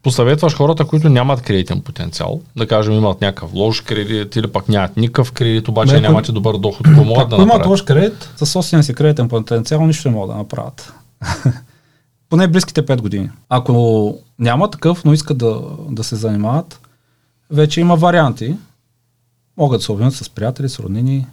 посъветваш 0.03 0.55
хората, 0.55 0.85
които 0.85 1.09
нямат 1.09 1.41
кредитен 1.41 1.81
потенциал, 1.81 2.41
да 2.55 2.67
кажем 2.67 2.93
имат 2.93 3.21
някакъв 3.21 3.53
лош 3.53 3.81
кредит 3.81 4.35
или 4.35 4.47
пък 4.47 4.69
нямат 4.69 4.97
никакъв 4.97 5.31
кредит, 5.31 5.67
обаче 5.67 5.95
ако- 5.95 6.01
нямате 6.01 6.31
добър 6.31 6.57
доход, 6.57 6.85
какво 6.85 7.03
могат 7.03 7.29
да 7.29 7.35
Ако 7.35 7.41
имат 7.41 7.47
направят? 7.47 7.67
лош 7.69 7.81
кредит, 7.81 8.29
със 8.37 8.51
собствения 8.51 8.83
си 8.83 8.93
кредитен 8.93 9.29
потенциал 9.29 9.87
нищо 9.87 10.09
не 10.09 10.15
могат 10.15 10.29
да 10.29 10.37
направят. 10.37 10.93
Поне 12.29 12.47
близките 12.47 12.85
5 12.85 13.01
години. 13.01 13.29
Ако 13.49 14.17
няма 14.39 14.71
такъв, 14.71 15.05
но 15.05 15.13
искат 15.13 15.37
да, 15.37 15.61
да 15.89 16.03
се 16.03 16.15
занимават, 16.15 16.79
вече 17.49 17.81
има 17.81 17.95
варианти. 17.95 18.55
Могат 19.57 19.79
да 19.79 19.85
се 19.85 19.91
обвинят 19.91 20.13
с 20.13 20.29
приятели, 20.29 20.69
с 20.69 20.79
роднини. 20.79 21.27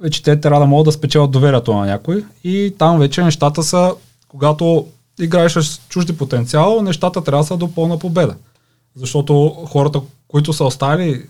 Вече 0.00 0.22
те 0.22 0.40
трябва 0.40 0.60
да 0.60 0.66
могат 0.66 0.84
да 0.84 0.92
спечелят 0.92 1.30
доверието 1.30 1.74
на 1.74 1.86
някой. 1.86 2.24
И 2.44 2.74
там 2.78 2.98
вече 2.98 3.22
нещата 3.22 3.62
са, 3.62 3.94
когато 4.28 4.86
играеш 5.20 5.52
с 5.52 5.80
чужди 5.88 6.16
потенциал, 6.16 6.82
нещата 6.82 7.24
трябва 7.24 7.42
да 7.42 7.46
са 7.46 7.56
до 7.56 7.74
пълна 7.74 7.98
победа. 7.98 8.36
Защото 8.96 9.48
хората, 9.48 10.00
които 10.28 10.52
са 10.52 10.64
оставили 10.64 11.28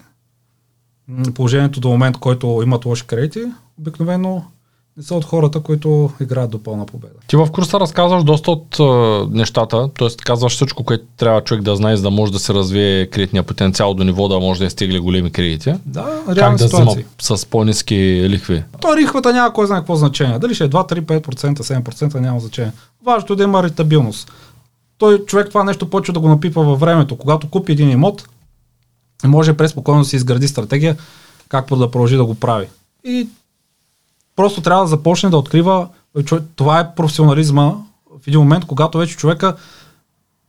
положението 1.35 1.81
до 1.81 1.89
момент, 1.89 2.17
който 2.17 2.61
имат 2.63 2.85
лоши 2.85 3.07
кредити, 3.07 3.45
обикновено 3.79 4.45
не 4.97 5.03
са 5.03 5.15
от 5.15 5.25
хората, 5.25 5.61
които 5.61 6.11
играят 6.21 6.51
до 6.51 6.63
пълна 6.63 6.87
победа. 6.87 7.13
Ти 7.27 7.37
в 7.37 7.49
курса 7.53 7.81
разказваш 7.81 8.25
доста 8.25 8.51
от 8.51 8.79
е, 8.81 8.83
нещата, 9.37 9.89
т.е. 9.99 10.09
казваш 10.25 10.53
всичко, 10.53 10.85
което 10.85 11.05
трябва 11.17 11.41
човек 11.41 11.63
да 11.63 11.77
знае, 11.77 11.97
за 11.97 12.03
да 12.03 12.11
може 12.11 12.33
да 12.33 12.39
се 12.39 12.55
развие 12.55 13.07
кредитния 13.07 13.43
потенциал 13.43 13.95
до 13.95 14.05
ниво 14.05 14.29
да 14.29 14.41
може 14.41 14.61
да 14.61 14.67
изтегли 14.67 14.99
големи 14.99 15.33
кредити. 15.33 15.75
Да, 15.87 16.23
Как 16.27 16.37
реални 16.37 16.59
да 16.59 16.67
взима 16.67 16.81
ситуации. 16.81 17.05
с 17.21 17.47
по-низки 17.47 18.27
лихви. 18.29 18.65
То 18.81 18.97
лихвата 18.97 19.33
няма 19.33 19.53
кой 19.53 19.67
знае 19.67 19.79
какво 19.79 19.97
значение. 19.97 20.39
Дали 20.39 20.55
ще 20.55 20.65
е 20.65 20.71
2, 20.71 20.93
3, 20.93 21.21
5%, 21.21 21.83
7% 21.83 22.21
няма 22.21 22.41
значение. 22.41 22.73
Важното 23.05 23.33
е 23.33 23.37
да 23.37 23.43
има 23.43 23.63
ретабилност. 23.63 24.33
Той 24.99 25.25
човек 25.25 25.49
това 25.49 25.65
нещо 25.65 25.91
почва 25.91 26.15
да 26.15 26.21
го 26.21 26.29
напипа 26.29 26.61
във 26.61 26.81
времето. 26.81 27.17
Когато 27.17 27.51
купи 27.51 27.73
един 27.73 27.91
имот, 27.91 28.29
може 29.25 29.57
преспокойно 29.57 30.01
да 30.01 30.09
си 30.09 30.17
изгради 30.17 30.49
стратегия 30.49 30.97
как 31.49 31.69
да 31.69 31.91
продължи 31.91 32.17
да 32.17 32.25
го 32.25 32.35
прави. 32.35 32.67
И 33.05 33.29
просто 34.37 34.61
трябва 34.61 34.83
да 34.83 34.89
започне 34.89 35.31
да 35.31 35.37
открива, 35.37 35.89
това 36.57 36.81
е 36.81 36.95
професионализма 36.95 37.73
в 38.21 38.27
един 38.27 38.41
момент, 38.41 38.65
когато 38.65 38.99
вече 38.99 39.17
човека, 39.17 39.57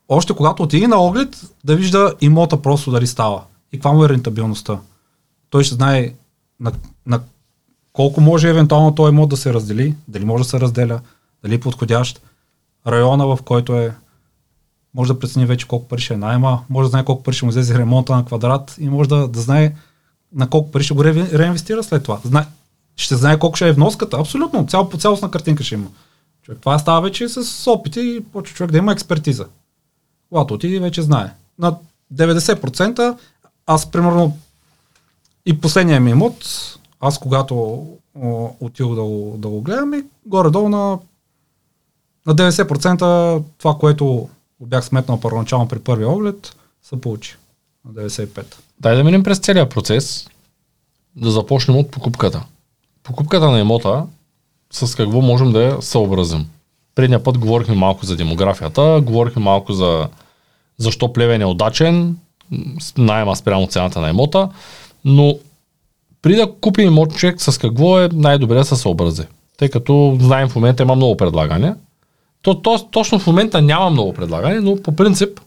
още 0.08 0.34
когато 0.34 0.62
отиде 0.62 0.86
на 0.86 0.96
оглед, 0.96 1.40
да 1.64 1.76
вижда 1.76 2.14
имота 2.20 2.62
просто 2.62 2.90
дали 2.90 3.06
става 3.06 3.42
и 3.72 3.76
каква 3.76 3.92
му 3.92 4.04
е 4.04 4.08
рентабилността. 4.08 4.78
Той 5.50 5.64
ще 5.64 5.74
знае 5.74 6.14
на, 6.60 6.72
на 7.06 7.20
колко 7.92 8.20
може 8.20 8.48
евентуално 8.48 8.94
този 8.94 9.12
имот 9.12 9.30
да 9.30 9.36
се 9.36 9.54
раздели, 9.54 9.94
дали 10.08 10.24
може 10.24 10.44
да 10.44 10.50
се 10.50 10.60
разделя, 10.60 11.00
дали 11.42 11.54
е 11.54 11.60
подходящ, 11.60 12.22
района 12.86 13.26
в 13.26 13.38
който 13.44 13.74
е, 13.74 13.94
може 14.94 15.12
да 15.12 15.18
прецени 15.18 15.46
вече 15.46 15.68
колко 15.68 15.88
пари 15.88 16.00
ще 16.00 16.14
е 16.14 16.16
найма, 16.16 16.60
може 16.70 16.86
да 16.86 16.90
знае 16.90 17.04
колко 17.04 17.22
пари 17.22 17.36
ще 17.36 17.44
му 17.44 17.50
излезе 17.50 17.78
ремонта 17.78 18.16
на 18.16 18.24
квадрат 18.24 18.76
и 18.80 18.88
може 18.88 19.08
да, 19.08 19.28
да 19.28 19.40
знае 19.40 19.74
на 20.34 20.50
колко 20.50 20.70
пари 20.70 20.84
ще 20.84 20.94
го 20.94 21.04
ре, 21.04 21.38
реинвестира 21.38 21.82
след 21.82 22.02
това. 22.02 22.20
Знае, 22.24 22.44
ще 22.96 23.16
знае 23.16 23.38
колко 23.38 23.56
ще 23.56 23.68
е 23.68 23.72
вноската, 23.72 24.16
абсолютно, 24.16 24.66
цял, 24.66 24.88
по 24.88 24.96
цялостна 24.98 25.30
картинка 25.30 25.64
ще 25.64 25.74
има. 25.74 25.86
Човек, 26.42 26.60
това 26.60 26.78
става 26.78 27.00
вече 27.00 27.28
с 27.28 27.70
опити 27.70 28.00
и 28.00 28.20
почва 28.20 28.56
човек 28.56 28.70
да 28.70 28.78
има 28.78 28.92
експертиза. 28.92 29.46
Когато 30.28 30.54
отиде, 30.54 30.80
вече 30.80 31.02
знае. 31.02 31.34
На 31.58 31.76
90% 32.14 33.18
аз 33.66 33.90
примерно 33.90 34.38
и 35.46 35.60
последния 35.60 36.00
ми 36.00 36.10
имот, 36.10 36.44
аз 37.00 37.18
когато 37.18 37.86
отидох 38.60 38.94
да 38.94 39.02
го, 39.02 39.34
да 39.38 39.48
го 39.48 39.60
гледам 39.60 39.94
и 39.94 40.04
горе-долу 40.26 40.68
на, 40.68 40.98
на 42.26 42.34
90% 42.34 43.42
това, 43.58 43.74
което 43.78 44.28
бях 44.60 44.84
сметнал 44.84 45.20
първоначално 45.20 45.68
при 45.68 45.78
първи 45.78 46.04
оглед, 46.04 46.56
се 46.82 47.00
получи 47.00 47.36
на 47.84 48.08
95%. 48.08 48.44
Дай 48.80 48.96
да 48.96 49.04
минем 49.04 49.22
през 49.22 49.38
целият 49.38 49.70
процес, 49.70 50.28
да 51.16 51.30
започнем 51.30 51.76
от 51.76 51.90
покупката. 51.90 52.44
Покупката 53.04 53.50
на 53.50 53.60
имота, 53.60 54.06
с 54.70 54.94
какво 54.96 55.20
можем 55.20 55.52
да 55.52 55.62
я 55.62 55.82
съобразим? 55.82 56.46
Предния 56.94 57.22
път 57.22 57.38
говорихме 57.38 57.74
малко 57.74 58.06
за 58.06 58.16
демографията, 58.16 59.00
говорихме 59.04 59.42
малко 59.42 59.72
за 59.72 60.08
защо 60.78 61.12
плевен 61.12 61.42
е 61.42 61.44
удачен, 61.44 62.16
найема 62.98 63.36
спрямо 63.36 63.66
цената 63.66 64.00
на 64.00 64.10
имота, 64.10 64.48
но 65.04 65.38
при 66.22 66.36
да 66.36 66.52
купи 66.60 66.82
имот 66.82 67.16
човек 67.16 67.42
с 67.42 67.58
какво 67.58 68.00
е 68.00 68.08
най-добре 68.12 68.54
да 68.54 68.64
се 68.64 68.76
съобрази. 68.76 69.22
Тъй 69.56 69.68
като 69.68 70.16
знаем 70.20 70.48
в 70.48 70.56
момента 70.56 70.82
има 70.82 70.94
много 70.94 71.16
предлагане. 71.16 71.74
То, 72.42 72.54
то, 72.54 72.88
точно 72.90 73.18
в 73.18 73.26
момента 73.26 73.62
няма 73.62 73.90
много 73.90 74.12
предлагане, 74.12 74.60
но 74.60 74.76
по 74.82 74.96
принцип 74.96 75.40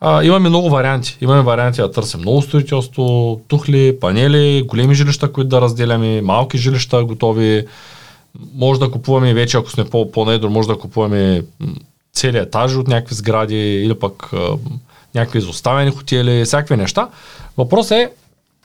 а, 0.00 0.24
имаме 0.24 0.48
много 0.48 0.70
варианти. 0.70 1.18
Имаме 1.20 1.42
варианти 1.42 1.80
да 1.80 1.92
търсим 1.92 2.20
много 2.20 2.42
строителство, 2.42 3.40
тухли, 3.48 4.00
панели, 4.00 4.62
големи 4.66 4.94
жилища, 4.94 5.32
които 5.32 5.48
да 5.48 5.60
разделяме, 5.60 6.22
малки 6.22 6.58
жилища 6.58 7.04
готови. 7.04 7.66
Може 8.54 8.80
да 8.80 8.90
купуваме 8.90 9.34
вече, 9.34 9.56
ако 9.56 9.70
сме 9.70 9.84
по- 9.84 10.10
по-недро, 10.12 10.50
може 10.50 10.68
да 10.68 10.78
купуваме 10.78 11.42
цели 12.12 12.38
етажи 12.38 12.76
от 12.76 12.88
някакви 12.88 13.14
сгради 13.14 13.74
или 13.84 13.94
пък 13.94 14.32
а, 14.32 14.56
някакви 15.14 15.38
изоставени 15.38 15.90
хотели, 15.90 16.44
всякакви 16.44 16.76
неща. 16.76 17.08
Въпросът 17.56 17.92
е 17.92 18.10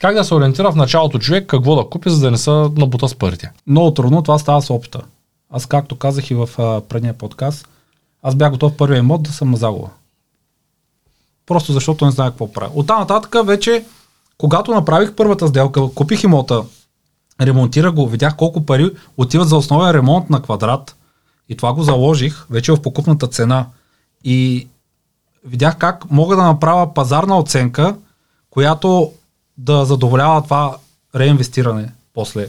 как 0.00 0.14
да 0.14 0.24
се 0.24 0.34
ориентира 0.34 0.72
в 0.72 0.76
началото 0.76 1.18
човек, 1.18 1.46
какво 1.46 1.76
да 1.76 1.84
купи, 1.84 2.10
за 2.10 2.20
да 2.20 2.30
не 2.30 2.36
са 2.36 2.70
набута 2.76 3.08
с 3.08 3.14
парите. 3.14 3.50
Много 3.66 3.90
трудно, 3.90 4.22
това 4.22 4.38
става 4.38 4.62
с 4.62 4.70
опита. 4.70 5.00
Аз, 5.50 5.66
както 5.66 5.96
казах 5.96 6.30
и 6.30 6.34
в 6.34 6.48
а, 6.58 6.80
предния 6.80 7.14
подкаст, 7.14 7.68
аз 8.22 8.34
бях 8.34 8.50
готов 8.50 8.76
първия 8.76 9.02
мод 9.02 9.22
да 9.22 9.32
съм 9.32 9.50
на 9.50 9.56
загуба. 9.56 9.88
Просто 11.46 11.72
защото 11.72 12.04
не 12.04 12.10
знае 12.10 12.30
какво 12.30 12.52
правя. 12.52 12.70
От 12.74 12.88
нататък 12.88 13.36
вече, 13.46 13.84
когато 14.38 14.74
направих 14.74 15.12
първата 15.12 15.48
сделка, 15.48 15.88
купих 15.94 16.24
имота, 16.24 16.64
ремонтирах 17.40 17.92
го, 17.92 18.08
видях 18.08 18.36
колко 18.36 18.66
пари 18.66 18.90
отиват 19.16 19.48
за 19.48 19.56
основен 19.56 19.90
ремонт 19.90 20.30
на 20.30 20.42
квадрат 20.42 20.96
и 21.48 21.56
това 21.56 21.72
го 21.72 21.82
заложих 21.82 22.46
вече 22.50 22.72
в 22.72 22.82
покупната 22.82 23.26
цена. 23.26 23.66
И 24.24 24.68
видях 25.44 25.78
как 25.78 26.10
мога 26.10 26.36
да 26.36 26.42
направя 26.42 26.94
пазарна 26.94 27.38
оценка, 27.38 27.96
която 28.50 29.12
да 29.58 29.84
задоволява 29.84 30.42
това 30.42 30.76
реинвестиране 31.14 31.92
после, 32.14 32.48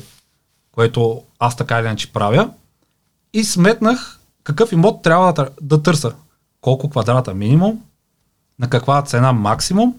което 0.72 1.22
аз 1.39 1.56
така 1.56 1.80
или 1.80 1.86
иначе 1.86 2.13
правя. 2.13 2.50
И 3.34 3.44
сметнах 3.44 4.20
какъв 4.44 4.72
имот 4.72 5.01
трябва 5.01 5.34
да, 5.34 5.50
да 5.62 5.84
търся. 5.84 6.13
Колко 6.62 6.89
квадрата 6.89 7.34
минимум, 7.34 7.82
на 8.60 8.70
каква 8.70 9.02
цена 9.02 9.34
максимум, 9.34 9.96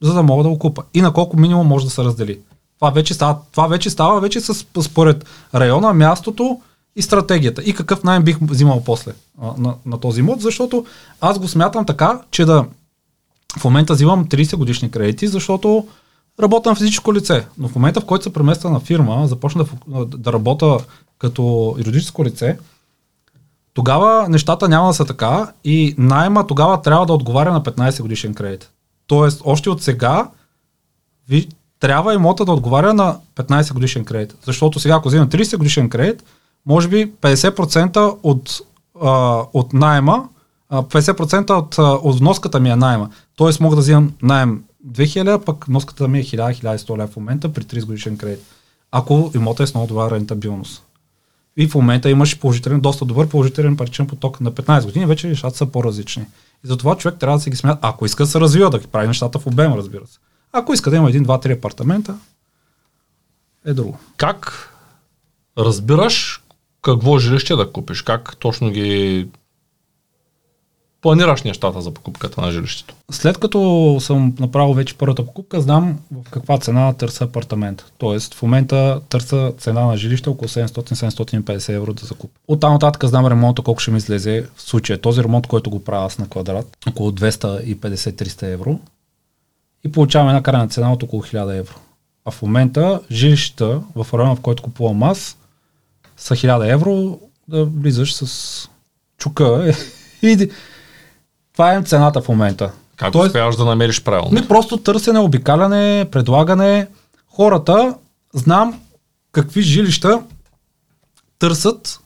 за 0.00 0.14
да 0.14 0.22
мога 0.22 0.42
да 0.42 0.48
го 0.48 0.58
купа. 0.58 0.82
И 0.94 1.00
на 1.00 1.12
колко 1.12 1.36
минимум 1.36 1.66
може 1.66 1.84
да 1.84 1.90
се 1.90 2.04
раздели. 2.04 2.38
Това 2.78 2.90
вече 2.90 3.14
става, 3.14 3.38
това 3.52 3.66
вече 3.66 3.90
става 3.90 4.20
вече 4.20 4.40
с, 4.40 4.66
според 4.82 5.26
района, 5.54 5.92
мястото 5.92 6.60
и 6.96 7.02
стратегията. 7.02 7.62
И 7.62 7.74
какъв 7.74 8.04
найем 8.04 8.22
бих 8.22 8.38
взимал 8.40 8.82
после 8.84 9.12
а, 9.42 9.54
на, 9.58 9.74
на 9.86 10.00
този 10.00 10.20
имот, 10.20 10.40
защото 10.40 10.86
аз 11.20 11.38
го 11.38 11.48
смятам 11.48 11.86
така, 11.86 12.20
че 12.30 12.44
да 12.44 12.64
в 13.58 13.64
момента 13.64 13.94
взимам 13.94 14.26
30 14.26 14.56
годишни 14.56 14.90
кредити, 14.90 15.28
защото 15.28 15.86
работя 16.40 16.68
на 16.68 16.74
физическо 16.76 17.14
лице. 17.14 17.46
Но 17.58 17.68
в 17.68 17.74
момента, 17.74 18.00
в 18.00 18.04
който 18.04 18.24
се 18.24 18.32
премества 18.32 18.70
на 18.70 18.80
фирма, 18.80 19.26
започна 19.26 19.66
да, 19.86 20.04
да 20.04 20.32
работя 20.32 20.78
като 21.18 21.74
юридическо 21.78 22.24
лице, 22.24 22.58
тогава 23.74 24.28
нещата 24.28 24.68
няма 24.68 24.88
да 24.88 24.94
са 24.94 25.04
така 25.04 25.52
и 25.64 25.94
найма 25.98 26.46
тогава 26.46 26.82
трябва 26.82 27.06
да 27.06 27.12
отговаря 27.12 27.52
на 27.52 27.62
15 27.62 28.02
годишен 28.02 28.34
кредит. 28.34 28.70
Тоест, 29.06 29.42
още 29.44 29.70
от 29.70 29.82
сега 29.82 30.30
ви 31.28 31.48
трябва 31.80 32.14
имота 32.14 32.44
да 32.44 32.52
отговаря 32.52 32.94
на 32.94 33.16
15 33.36 33.72
годишен 33.72 34.04
кредит. 34.04 34.34
Защото 34.44 34.80
сега, 34.80 34.94
ако 34.94 35.08
вземем 35.08 35.28
30 35.28 35.56
годишен 35.56 35.88
кредит, 35.88 36.22
може 36.66 36.88
би 36.88 37.12
50% 37.12 38.18
от, 38.22 38.60
а, 39.02 39.42
от 39.52 39.72
найема, 39.72 40.28
50% 40.72 41.50
от, 41.50 41.78
от 41.78 42.18
вноската 42.18 42.60
ми 42.60 42.70
е 42.70 42.76
найема. 42.76 43.10
Тоест 43.36 43.60
мога 43.60 43.76
да 43.76 43.82
вземам 43.82 44.12
найем 44.22 44.64
2000, 44.86 45.44
пък 45.44 45.68
носката 45.68 46.08
ми 46.08 46.18
е 46.18 46.24
1000-1100 46.24 46.98
лева 46.98 47.08
в 47.08 47.16
момента 47.16 47.52
при 47.52 47.62
30 47.62 47.84
годишен 47.84 48.18
кредит. 48.18 48.44
Ако 48.90 49.30
имота 49.34 49.62
е 49.62 49.66
с 49.66 49.74
много 49.74 49.86
добра 49.86 50.10
рентабилност. 50.10 50.82
И 51.56 51.68
в 51.68 51.74
момента 51.74 52.10
имаш 52.10 52.38
положителен, 52.38 52.80
доста 52.80 53.04
добър 53.04 53.28
положителен 53.28 53.76
паричен 53.76 54.06
поток 54.06 54.40
на 54.40 54.52
15 54.52 54.84
години, 54.84 55.06
вече 55.06 55.28
нещата 55.28 55.56
са 55.56 55.66
по-различни. 55.66 56.22
И 56.64 56.68
затова 56.68 56.96
човек 56.96 57.18
трябва 57.18 57.38
да 57.38 57.42
се 57.42 57.50
ги 57.50 57.56
смята, 57.56 57.78
ако 57.82 58.06
иска 58.06 58.22
да 58.22 58.26
се 58.26 58.40
развива, 58.40 58.70
да 58.70 58.80
прави 58.80 59.08
нещата 59.08 59.38
в 59.38 59.46
обем, 59.46 59.72
разбира 59.72 60.06
се. 60.06 60.18
Ако 60.52 60.72
иска 60.72 60.90
да 60.90 60.96
има 60.96 61.08
един, 61.08 61.22
два, 61.22 61.40
три 61.40 61.52
апартамента, 61.52 62.18
е 63.66 63.74
друго. 63.74 63.98
Как 64.16 64.70
разбираш 65.58 66.42
какво 66.82 67.18
жилище 67.18 67.56
да 67.56 67.72
купиш? 67.72 68.02
Как 68.02 68.36
точно 68.36 68.70
ги 68.70 69.28
планираш 71.02 71.42
нещата 71.42 71.80
за 71.80 71.90
покупката 71.90 72.40
на 72.40 72.52
жилището? 72.52 72.94
След 73.10 73.38
като 73.38 73.96
съм 74.00 74.34
направил 74.40 74.74
вече 74.74 74.98
първата 74.98 75.26
покупка, 75.26 75.60
знам 75.60 75.98
в 76.12 76.30
каква 76.30 76.58
цена 76.58 76.92
търся 76.92 77.24
апартамент. 77.24 77.84
Тоест 77.98 78.34
в 78.34 78.42
момента 78.42 79.00
търся 79.08 79.52
цена 79.58 79.86
на 79.86 79.96
жилище 79.96 80.28
около 80.28 80.48
700-750 80.48 81.72
евро 81.72 81.94
да 81.94 82.06
закупя. 82.06 82.38
От 82.48 82.60
там 82.60 82.72
нататък 82.72 83.04
знам 83.04 83.26
ремонта 83.26 83.62
колко 83.62 83.80
ще 83.80 83.90
ми 83.90 83.96
излезе 83.96 84.46
в 84.56 84.62
случая. 84.62 85.00
Този 85.00 85.22
ремонт, 85.22 85.46
който 85.46 85.70
го 85.70 85.84
правя 85.84 86.06
аз 86.06 86.18
на 86.18 86.28
квадрат, 86.28 86.76
около 86.88 87.10
250-300 87.10 88.42
евро. 88.42 88.78
И 89.84 89.92
получавам 89.92 90.28
една 90.28 90.42
крайна 90.42 90.68
цена 90.68 90.92
от 90.92 91.02
около 91.02 91.22
1000 91.22 91.58
евро. 91.58 91.74
А 92.24 92.30
в 92.30 92.42
момента 92.42 93.00
жилищата 93.10 93.80
в 93.94 94.06
района, 94.14 94.36
в 94.36 94.40
който 94.40 94.62
купувам 94.62 95.02
аз, 95.02 95.36
са 96.16 96.34
1000 96.34 96.72
евро 96.72 97.18
да 97.48 97.64
влизаш 97.64 98.14
с 98.14 98.68
чука 99.18 99.74
и 100.22 100.50
това 101.52 101.74
е 101.74 101.82
цената 101.82 102.20
в 102.20 102.28
момента. 102.28 102.72
Как 102.96 103.12
Тоест, 103.12 103.26
успяваш 103.26 103.56
да 103.56 103.64
намериш 103.64 104.02
правилно? 104.02 104.30
Не 104.32 104.48
просто 104.48 104.76
търсене, 104.76 105.18
обикаляне, 105.18 106.08
предлагане. 106.10 106.88
Хората, 107.28 107.94
знам 108.34 108.80
какви 109.32 109.62
жилища 109.62 110.22
търсят 111.38 112.00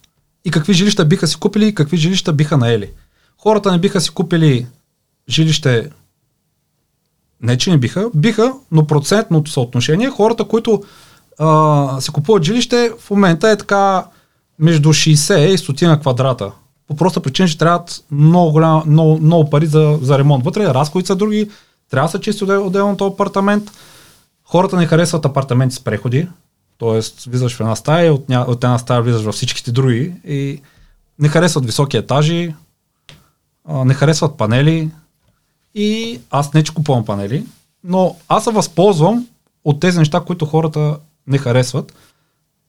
и 0.45 0.51
какви 0.51 0.73
жилища 0.73 1.05
биха 1.05 1.27
си 1.27 1.37
купили 1.37 1.67
и 1.67 1.75
какви 1.75 1.97
жилища 1.97 2.33
биха 2.33 2.57
наели. 2.57 2.91
Хората 3.39 3.73
не 3.73 3.79
биха 3.79 4.01
си 4.01 4.11
купили 4.11 4.67
жилище 5.29 5.91
не, 7.43 7.59
че 7.59 7.71
не 7.71 7.79
биха, 7.79 8.11
биха, 8.15 8.53
но 8.73 8.87
процентното 8.87 9.51
съотношение, 9.51 10.11
хората, 10.11 10.45
които 10.45 10.83
а, 11.39 12.01
си 12.01 12.11
купуват 12.11 12.43
жилище, 12.43 12.93
в 12.99 13.11
момента 13.11 13.51
е 13.51 13.57
така 13.57 14.05
между 14.59 14.89
60 14.89 15.47
и 15.47 15.59
100 15.59 16.01
квадрата 16.01 16.53
по 16.89 16.97
проста 16.97 17.21
причина, 17.21 17.49
че 17.49 17.59
трябват 17.59 18.05
много, 18.11 18.53
голям, 18.53 18.83
много, 18.87 19.19
много 19.19 19.51
пари 19.51 19.67
за, 19.67 19.99
за 20.03 20.19
ремонт. 20.19 20.45
Вътре 20.45 20.67
разходите 20.67 21.07
са 21.07 21.17
други, 21.17 21.51
трябва 21.91 22.09
да 22.09 22.13
се 22.13 22.21
чисти 22.21 22.45
отделно 22.45 22.97
този 22.97 23.13
апартамент. 23.13 23.71
Хората 24.45 24.77
не 24.77 24.87
харесват 24.87 25.25
апартаменти 25.25 25.75
с 25.75 25.81
преходи, 25.81 26.29
т.е. 26.79 27.01
влизаш 27.31 27.57
в 27.57 27.61
една 27.61 27.77
стая, 27.77 28.15
от, 28.15 28.29
ня... 28.29 28.45
от 28.49 28.65
една 28.65 28.79
стая 28.79 29.03
влизаш 29.03 29.23
във 29.23 29.35
всичките 29.35 29.73
други 29.73 30.13
и 30.25 30.61
не 31.19 31.29
харесват 31.29 31.67
високи 31.67 31.97
етажи, 31.97 32.55
не 33.69 33.95
харесват 33.95 34.37
панели 34.37 34.91
и 35.75 36.21
аз 36.31 36.55
не 36.55 36.65
че 36.65 36.75
купувам 36.75 37.05
панели, 37.05 37.47
но 37.85 38.17
аз 38.29 38.45
се 38.45 38.51
възползвам 38.51 39.27
от 39.65 39.81
тези 39.81 39.99
неща, 39.99 40.21
които 40.21 40.47
хората 40.47 40.99
не 41.27 41.39
харесват. 41.39 41.95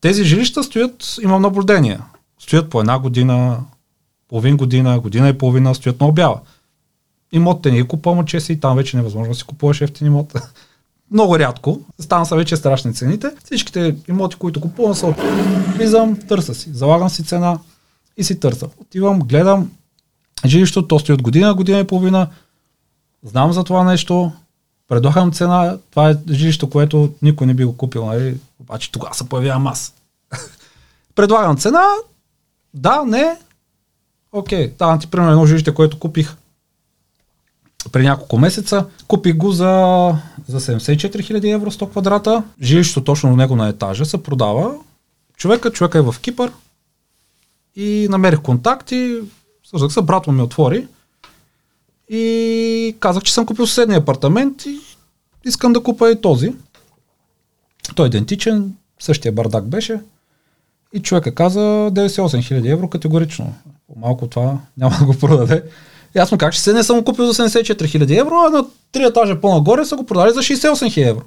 Тези 0.02 0.24
жилища 0.24 0.64
стоят, 0.64 1.16
имам 1.24 1.42
наблюдение, 1.42 2.00
стоят 2.40 2.70
по 2.70 2.80
една 2.80 3.00
година, 3.00 3.60
половин 4.28 4.58
година, 4.58 5.00
година 5.00 5.30
и 5.30 5.38
половина, 5.38 5.76
стоят 5.76 6.02
на 6.02 6.08
обява. 6.08 6.40
Имотите 7.32 7.72
не 7.72 7.78
ги 7.78 7.88
купувам 7.88 8.26
че 8.26 8.40
си 8.40 8.54
и 8.54 8.60
там 8.60 8.78
вече 8.78 8.98
невъзможно 8.98 9.34
да 9.34 9.38
си 9.38 9.44
купуваш 9.44 9.82
ефтин 9.82 10.08
имот. 10.08 10.34
Много 11.12 11.40
рядко. 11.40 11.82
Стана 12.00 12.26
са 12.26 12.36
вече 12.36 12.56
страшни 12.56 12.94
цените. 12.94 13.32
Всичките 13.44 13.96
имоти, 14.10 14.36
които 14.36 14.62
купувам 14.62 14.96
са 14.96 15.08
от... 15.08 15.16
Влизам, 15.76 16.20
търса 16.28 16.56
си, 16.56 16.70
залагам 16.74 17.10
си 17.10 17.24
цена 17.24 17.60
и 18.18 18.24
си 18.24 18.40
търса. 18.40 18.68
Отивам, 18.78 19.20
гледам 19.20 19.72
жилището, 20.46 20.88
то 20.88 21.00
стои 21.00 21.14
от 21.14 21.22
година, 21.22 21.54
година 21.54 21.80
и 21.80 21.88
половина. 21.88 22.28
Знам 23.24 23.54
за 23.54 23.64
това 23.64 23.84
нещо, 23.84 24.32
предлагам 24.88 25.32
цена, 25.32 25.78
това 25.92 26.10
е 26.10 26.18
жилище, 26.30 26.70
което 26.70 27.14
никой 27.22 27.48
не 27.48 27.54
би 27.54 27.66
го 27.66 27.78
купил, 27.78 28.06
нали? 28.06 28.38
обаче 28.60 28.92
тогава 28.92 29.14
се 29.14 29.30
появявам 29.30 29.68
аз. 29.68 29.94
предлагам 31.16 31.58
цена, 31.58 31.86
да, 32.74 33.04
не, 33.04 33.38
окей, 34.38 34.74
давам 34.80 35.00
ти 35.00 35.08
примерно 35.08 35.32
едно 35.32 35.46
жилище, 35.46 35.74
което 35.74 36.00
купих 36.00 36.36
при 37.92 38.04
няколко 38.04 38.38
месеца. 38.38 38.86
Купих 39.08 39.38
го 39.38 39.52
за, 39.52 40.14
за 40.48 40.60
74 40.60 40.98
000 40.98 41.54
евро 41.54 41.72
100 41.72 41.90
квадрата. 41.92 42.44
Жилището 42.62 43.04
точно 43.04 43.30
до 43.30 43.36
него 43.36 43.56
на 43.56 43.68
етажа 43.68 44.06
се 44.06 44.24
продава. 44.24 44.76
Човека, 45.38 45.72
човека 45.72 45.98
е 45.98 46.02
в 46.02 46.16
Кипър 46.22 46.52
и 47.76 48.08
намерих 48.10 48.42
контакти, 48.42 49.20
свързах 49.64 49.94
се, 49.94 50.02
брат 50.02 50.28
му 50.28 50.34
ми 50.34 50.42
отвори 50.42 50.88
и 52.10 52.96
казах, 53.00 53.24
че 53.24 53.34
съм 53.34 53.46
купил 53.46 53.68
съседния 53.68 54.00
апартамент 54.00 54.66
и 54.66 54.80
искам 55.46 55.74
да 55.74 55.84
купа 55.84 56.12
и 56.12 56.22
този. 56.22 56.54
Той 57.96 58.06
е 58.06 58.08
идентичен, 58.08 58.74
същия 59.00 59.32
бардак 59.32 59.68
беше. 59.68 60.00
И 60.94 61.00
човека 61.00 61.36
каза 61.36 61.60
98 61.60 62.20
000 62.20 62.72
евро 62.72 62.90
категорично. 62.90 63.54
По-малко 63.88 64.28
това 64.28 64.58
няма 64.78 64.98
да 65.00 65.06
го 65.06 65.14
продаде. 65.14 65.64
Му 66.32 66.38
как 66.38 66.54
ще 66.54 66.64
се 66.64 66.74
не 66.74 66.84
съм 66.84 67.04
купил 67.04 67.26
за 67.26 67.50
74 67.50 67.84
000 67.84 68.22
евро, 68.22 68.36
а 68.36 68.50
на 68.50 68.66
3 68.94 69.10
етажа 69.10 69.42
по-нагоре 69.42 69.86
са 69.86 69.96
го 69.96 70.06
продали 70.06 70.34
за 70.34 70.40
68 70.40 70.72
000 70.72 71.10
евро. 71.10 71.22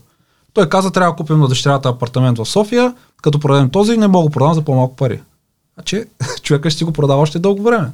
Той 0.53 0.69
каза, 0.69 0.91
трябва 0.91 1.13
да 1.13 1.17
купим 1.17 1.39
на 1.39 1.49
дъщерята 1.49 1.89
апартамент 1.89 2.39
в 2.39 2.47
София, 2.47 2.95
като 3.23 3.41
продадем 3.41 3.71
този, 3.71 3.97
не 3.97 4.09
мога 4.09 4.29
да 4.29 4.33
продам 4.33 4.55
за 4.55 4.63
по-малко 4.63 4.97
пари. 4.97 5.21
Значи, 5.75 6.05
човека 6.43 6.71
ще 6.71 6.85
го 6.85 6.93
продава 6.93 7.21
още 7.21 7.39
дълго 7.39 7.63
време. 7.63 7.91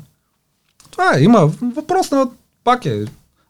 Това 0.90 1.12
е, 1.16 1.22
има 1.22 1.50
въпрос 1.76 2.10
на, 2.10 2.28
пак 2.64 2.86
е, 2.86 3.04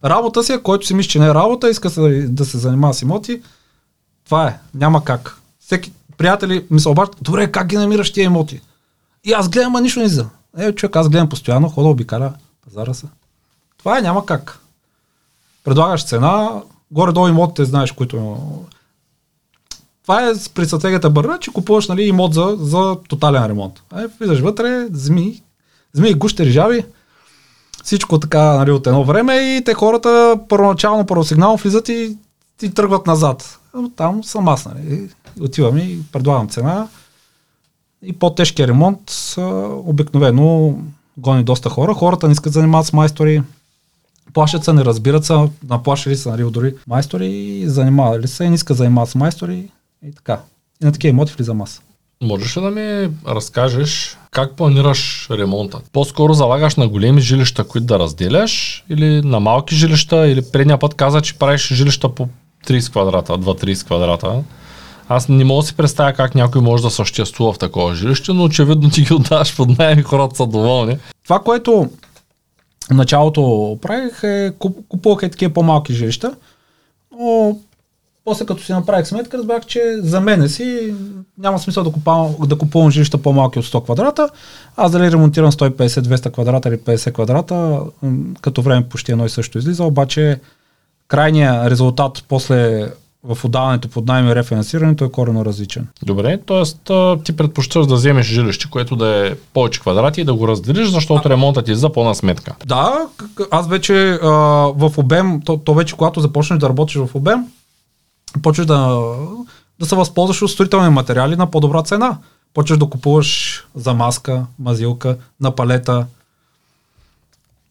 работа 0.05 0.45
си, 0.45 0.59
който 0.63 0.87
си 0.87 0.95
мисли, 0.95 1.11
че 1.11 1.19
не 1.19 1.27
е 1.27 1.35
работа, 1.35 1.71
иска 1.71 1.91
се, 1.91 2.27
да 2.29 2.45
се 2.45 2.59
занимава 2.59 2.95
с 2.95 3.03
имоти. 3.03 3.43
Това 4.25 4.49
е, 4.49 4.59
няма 4.75 5.05
как. 5.05 5.37
Всеки, 5.61 5.93
приятели 6.19 6.67
ми 6.71 6.81
се 6.81 6.89
обаждат, 6.89 7.17
добре, 7.23 7.53
как 7.53 7.67
ги 7.67 7.77
намираш 7.77 8.13
тия 8.13 8.25
имоти? 8.25 8.61
И 9.25 9.33
аз 9.33 9.49
гледам, 9.49 9.77
а 9.77 9.81
нищо 9.81 10.01
не 10.01 10.09
за. 10.09 10.27
Е, 10.59 10.73
човек, 10.73 10.97
аз 10.97 11.09
гледам 11.09 11.29
постоянно, 11.29 11.69
хода 11.69 11.89
обикаля 11.89 12.33
пазара 12.65 12.95
са. 12.95 13.07
Това 13.79 13.99
е, 13.99 14.03
няма 14.03 14.27
как. 14.27 14.59
Предлагаш 15.65 16.07
цена, 16.07 16.63
горе-долу 16.91 17.29
имотите, 17.29 17.65
знаеш, 17.65 17.93
които... 17.93 18.37
Това 20.03 20.29
е 20.29 20.33
при 20.55 20.67
стратегията 20.67 21.11
Бърна, 21.11 21.39
че 21.39 21.53
купуваш 21.53 21.89
нали, 21.89 22.03
имот 22.03 22.35
за, 22.35 22.57
за 22.61 22.97
тотален 23.09 23.47
ремонт. 23.47 23.83
Е, 23.97 24.07
влизаш 24.07 24.41
вътре, 24.41 24.89
зми, 24.93 25.43
зми, 25.93 26.15
гущери, 26.15 26.51
жаби, 26.51 26.85
всичко 27.85 28.21
така 28.21 28.43
нали, 28.43 28.71
от 28.71 28.87
едно 28.87 29.05
време 29.05 29.35
и 29.37 29.65
те 29.65 29.75
хората 29.75 30.39
първоначално, 30.49 31.07
първосигнално 31.07 31.57
влизат 31.57 31.89
и, 31.89 32.17
и 32.63 32.71
тръгват 32.71 33.07
назад. 33.07 33.59
Там 33.97 34.25
съм 34.25 34.49
аз, 34.49 34.67
нали. 34.67 35.09
Отивам 35.41 35.79
и 35.79 35.99
предлагам 36.13 36.49
цена. 36.49 36.89
И 38.03 38.13
по-тежкия 38.13 38.69
ремонт 38.69 39.13
обикновено 39.73 40.79
гони 41.17 41.45
доста 41.45 41.69
хора. 41.69 41.95
Хората 41.95 42.27
не 42.27 42.33
искат 42.33 42.53
да 42.53 42.61
занимават 42.61 42.87
с 42.87 42.93
майстори, 42.93 43.43
плашат 44.33 44.65
се, 44.65 44.73
не 44.73 44.85
разбират 44.85 45.25
се, 45.25 45.49
наплашили 45.69 46.17
са, 46.17 46.31
нали, 46.31 46.51
дори 46.51 46.75
майстори 46.87 47.63
занимавали 47.67 48.29
се 48.29 48.45
и 48.45 48.49
не 48.49 48.55
искат 48.55 48.77
да 48.77 48.79
занимават 48.79 49.11
с 49.11 49.15
майстори 49.15 49.69
и 50.07 50.13
така. 50.15 50.41
И 50.83 50.85
на 50.85 50.93
такива 50.93 51.11
имоти 51.11 51.33
влизам 51.37 51.63
аз. 51.63 51.83
Можеш 52.23 52.57
ли 52.57 52.61
да 52.61 52.71
ми 52.71 53.11
разкажеш 53.27 54.19
как 54.31 54.57
планираш 54.57 55.29
ремонта? 55.31 55.81
По-скоро 55.93 56.35
залагаш 56.35 56.77
на 56.77 56.89
големи 56.89 57.21
жилища, 57.21 57.65
които 57.65 57.87
да 57.87 57.99
разделяш 57.99 58.85
или 58.89 59.23
на 59.23 59.41
малки 59.41 59.75
жилища 59.75 60.29
или 60.29 60.43
предния 60.53 60.79
път 60.79 60.95
каза, 60.95 61.21
че 61.21 61.39
правиш 61.39 61.69
жилища 61.73 62.15
по 62.15 62.29
30 62.67 62.91
квадрата, 62.91 63.33
2-30 63.33 63.85
квадрата. 63.85 64.43
Аз 65.09 65.29
не 65.29 65.45
мога 65.45 65.63
да 65.63 65.67
си 65.67 65.77
представя 65.77 66.13
как 66.13 66.35
някой 66.35 66.61
може 66.61 66.83
да 66.83 66.91
съществува 66.91 67.53
в 67.53 67.59
такова 67.59 67.95
жилище, 67.95 68.33
но 68.33 68.45
очевидно 68.45 68.91
ти 68.91 69.03
ги 69.03 69.15
отдаваш 69.15 69.57
под 69.57 69.79
найем 69.79 69.99
и 69.99 70.03
хората 70.03 70.37
са 70.37 70.47
доволни. 70.47 70.99
Това, 71.25 71.39
което 71.39 71.91
началото 72.91 73.79
правих 73.83 74.23
е 74.23 74.53
купувах 74.89 75.23
и 75.23 75.31
такива 75.31 75.55
по-малки 75.55 75.95
жилища, 75.95 76.35
но 77.21 77.59
после 78.25 78.47
като 78.47 78.63
си 78.63 78.73
направих 78.73 79.07
сметка, 79.07 79.39
разбрах, 79.39 79.67
че 79.67 79.97
за 79.99 80.21
мене 80.21 80.49
си 80.49 80.95
няма 81.39 81.59
смисъл 81.59 81.85
да 81.85 81.93
купувам, 81.93 82.35
да 82.47 82.59
купувам 82.59 82.91
жилища 82.91 83.19
по-малки 83.19 83.59
от 83.59 83.65
100 83.65 83.85
квадрата. 83.85 84.29
Аз 84.77 84.93
дали 84.93 85.13
ремонтирам 85.13 85.53
150-200 85.53 86.33
квадрата 86.33 86.69
или 86.69 86.77
50 86.77 87.13
квадрата, 87.13 87.81
като 88.41 88.63
време 88.63 88.89
почти 88.89 89.13
едно 89.13 89.27
и 89.27 89.31
също 89.31 89.59
излиза, 89.59 89.85
обаче 89.85 90.41
крайният 91.09 91.71
резултат 91.71 92.25
после 92.29 92.91
в 93.25 93.45
отдаването 93.45 93.89
под 93.89 94.07
найем 94.07 94.29
и 94.29 94.35
рефинансирането 94.35 95.05
е 95.05 95.11
корено 95.11 95.45
различен. 95.45 95.89
Добре, 96.03 96.39
т.е. 96.47 96.63
ти 97.25 97.37
предпочиташ 97.37 97.87
да 97.87 97.95
вземеш 97.95 98.27
жилище, 98.27 98.71
което 98.71 98.97
да 98.97 99.27
е 99.27 99.35
повече 99.55 99.81
квадрати 99.81 100.21
и 100.21 100.25
да 100.25 100.35
го 100.35 100.49
разделиш, 100.49 100.89
защото 100.89 101.23
а, 101.25 101.31
ремонтът 101.31 101.65
ти 101.65 101.73
е 101.73 101.75
за 101.75 101.93
пълна 101.93 102.15
сметка. 102.15 102.55
Да, 102.67 102.99
аз 103.51 103.69
вече 103.69 104.19
а, 104.23 104.29
в 104.77 104.93
обем, 104.97 105.41
то, 105.45 105.57
то 105.57 105.75
вече 105.75 105.95
когато 105.95 106.21
започнеш 106.21 106.59
да 106.59 106.69
работиш 106.69 106.97
в 106.97 107.15
обем, 107.15 107.45
почваш 108.43 108.67
да, 108.67 109.03
да 109.81 109.87
се 109.87 109.97
възползваш 109.97 110.43
от 110.43 110.51
строителни 110.51 110.89
материали 110.89 111.37
на 111.37 111.51
по-добра 111.51 111.83
цена. 111.83 112.19
Почваш 112.55 112.79
да 112.79 112.87
купуваш 112.87 113.63
замазка, 113.75 114.47
мазилка, 114.59 115.17
на 115.41 115.51
палета, 115.51 116.07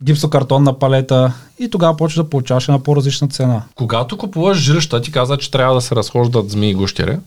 гипсокартонна 0.03 0.79
палета 0.79 1.33
и 1.59 1.69
тогава 1.69 1.97
почва 1.97 2.23
да 2.23 2.29
получаваш 2.29 2.67
една 2.67 2.83
по-различна 2.83 3.27
цена. 3.27 3.63
Когато 3.75 4.17
купуваш 4.17 4.57
жилища, 4.57 5.01
ти 5.01 5.11
каза, 5.11 5.37
че 5.37 5.51
трябва 5.51 5.75
да 5.75 5.81
се 5.81 5.95
разхождат 5.95 6.49
змии 6.49 6.69
и 6.69 6.75
гущери. 6.75 7.17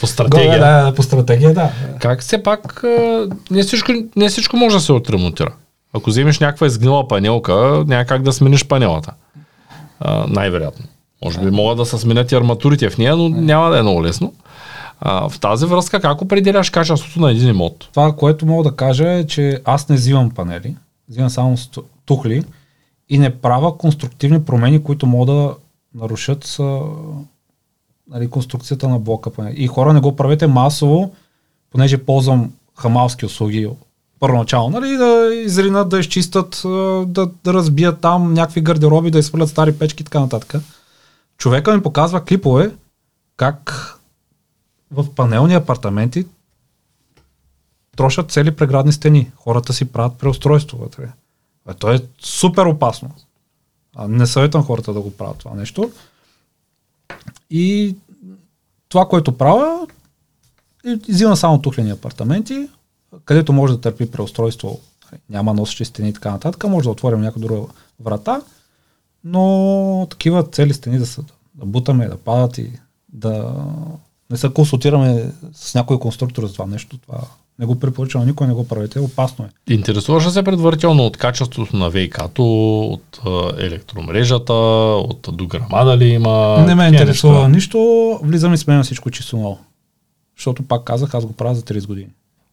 По 0.00 0.06
стратегия. 0.06 0.58
Да, 0.58 0.94
по 0.96 1.02
стратегия, 1.02 1.54
да. 1.54 1.70
Как 2.00 2.20
все 2.20 2.42
пак 2.42 2.84
не 3.50 3.62
всичко, 3.62 3.92
не 4.16 4.28
всичко 4.28 4.56
може 4.56 4.76
да 4.76 4.80
се 4.80 4.92
отремонтира. 4.92 5.52
Ако 5.92 6.10
вземеш 6.10 6.38
някаква 6.38 6.66
изгнила 6.66 7.08
панелка, 7.08 7.84
няма 7.86 8.04
как 8.04 8.22
да 8.22 8.32
смениш 8.32 8.66
панелата. 8.66 9.12
най-вероятно. 10.28 10.84
Може 11.24 11.40
би 11.40 11.50
могат 11.50 11.76
да 11.78 11.86
се 11.86 11.98
сменят 11.98 12.32
и 12.32 12.34
арматурите 12.34 12.90
в 12.90 12.98
нея, 12.98 13.16
но 13.16 13.28
няма 13.28 13.70
да 13.70 13.78
е 13.78 13.82
много 13.82 14.04
лесно. 14.04 14.32
А, 15.00 15.28
в 15.28 15.40
тази 15.40 15.66
връзка 15.66 16.00
как 16.00 16.22
определяш 16.22 16.70
качеството 16.70 17.20
на 17.20 17.30
един 17.30 17.48
имот? 17.48 17.88
Това, 17.90 18.12
което 18.16 18.46
мога 18.46 18.70
да 18.70 18.76
кажа 18.76 19.12
е, 19.12 19.26
че 19.26 19.60
аз 19.64 19.88
не 19.88 19.96
взимам 19.96 20.30
панели 20.30 20.74
взимам 21.10 21.30
само 21.30 21.56
тухли 22.04 22.44
и 23.08 23.18
не 23.18 23.40
правя 23.40 23.78
конструктивни 23.78 24.44
промени, 24.44 24.82
които 24.82 25.06
могат 25.06 25.36
да 25.36 25.54
нарушат 25.94 26.56
нали, 28.10 28.30
конструкцията 28.30 28.88
на 28.88 28.98
блока. 28.98 29.30
И 29.54 29.66
хора 29.66 29.92
не 29.92 30.00
го 30.00 30.16
правете 30.16 30.46
масово, 30.46 31.12
понеже 31.70 32.04
ползвам 32.04 32.52
хамалски 32.76 33.26
услуги 33.26 33.70
първоначално, 34.20 34.80
нали, 34.80 34.96
да 34.96 35.34
изринат, 35.34 35.88
да 35.88 35.98
изчистят, 35.98 36.60
да, 37.06 37.30
да 37.44 37.54
разбият 37.54 38.00
там 38.00 38.34
някакви 38.34 38.60
гардероби, 38.60 39.10
да 39.10 39.18
изхвърлят 39.18 39.48
стари 39.48 39.78
печки 39.78 40.02
и 40.02 40.04
така 40.04 40.20
нататък. 40.20 40.62
Човека 41.38 41.76
ми 41.76 41.82
показва 41.82 42.24
клипове 42.24 42.70
как 43.36 43.86
в 44.90 45.14
панелни 45.14 45.54
апартаменти 45.54 46.26
трошат 48.00 48.30
цели 48.30 48.50
преградни 48.50 48.92
стени. 48.92 49.30
Хората 49.36 49.72
си 49.72 49.84
правят 49.84 50.18
преустройство 50.18 50.78
вътре. 50.78 51.08
А 51.66 51.74
то 51.74 51.92
е 51.92 52.00
супер 52.20 52.66
опасно. 52.66 53.10
А 53.96 54.08
не 54.08 54.26
съветвам 54.26 54.64
хората 54.64 54.92
да 54.92 55.00
го 55.00 55.10
правят 55.10 55.38
това 55.38 55.54
нещо. 55.54 55.92
И 57.50 57.96
това, 58.88 59.08
което 59.08 59.38
правя, 59.38 59.86
взимам 61.08 61.36
само 61.36 61.62
тухлени 61.62 61.90
апартаменти, 61.90 62.68
където 63.24 63.52
може 63.52 63.72
да 63.72 63.80
търпи 63.80 64.10
преустройство, 64.10 64.80
няма 65.30 65.54
носещи 65.54 65.84
стени 65.84 66.08
и 66.08 66.12
така 66.12 66.30
нататък, 66.30 66.68
може 66.68 66.84
да 66.84 66.90
отворим 66.90 67.20
някаква 67.20 67.40
друга 67.40 67.66
врата, 68.00 68.42
но 69.24 70.06
такива 70.10 70.42
цели 70.42 70.74
стени 70.74 70.98
да, 70.98 71.06
са, 71.06 71.24
да 71.54 71.66
бутаме, 71.66 72.08
да 72.08 72.16
падат 72.16 72.58
и 72.58 72.72
да 73.08 73.54
не 74.30 74.36
се 74.36 74.48
консултираме 74.48 75.32
с 75.52 75.74
някой 75.74 75.98
конструктор 75.98 76.46
за 76.46 76.52
това 76.52 76.66
нещо. 76.66 76.98
Това 76.98 77.18
не 77.58 77.66
го 77.66 77.80
препоръчвам 77.80 78.26
никой, 78.26 78.46
не 78.46 78.52
го 78.52 78.68
правите, 78.68 79.00
опасно 79.00 79.44
е. 79.44 79.74
Интересуваш 79.74 80.26
ли 80.26 80.30
се 80.30 80.42
предварително 80.42 81.06
от 81.06 81.16
качеството 81.16 81.76
на 81.76 81.90
ВИК-то, 81.90 82.80
от 82.80 83.20
електромрежата, 83.58 84.52
от 84.52 85.28
дограма 85.32 85.96
ли 85.96 86.08
има? 86.08 86.64
не 86.66 86.74
ме 86.74 86.86
интересува 86.86 87.34
неща? 87.34 87.48
нищо, 87.48 88.20
влизам 88.22 88.54
и 88.54 88.58
сменям 88.58 88.82
всичко 88.82 89.10
чисто 89.10 89.36
ново. 89.36 89.58
Защото 90.36 90.62
пак 90.62 90.84
казах, 90.84 91.14
аз 91.14 91.26
го 91.26 91.32
правя 91.32 91.54
за 91.54 91.62
30 91.62 91.86
години. 91.86 92.08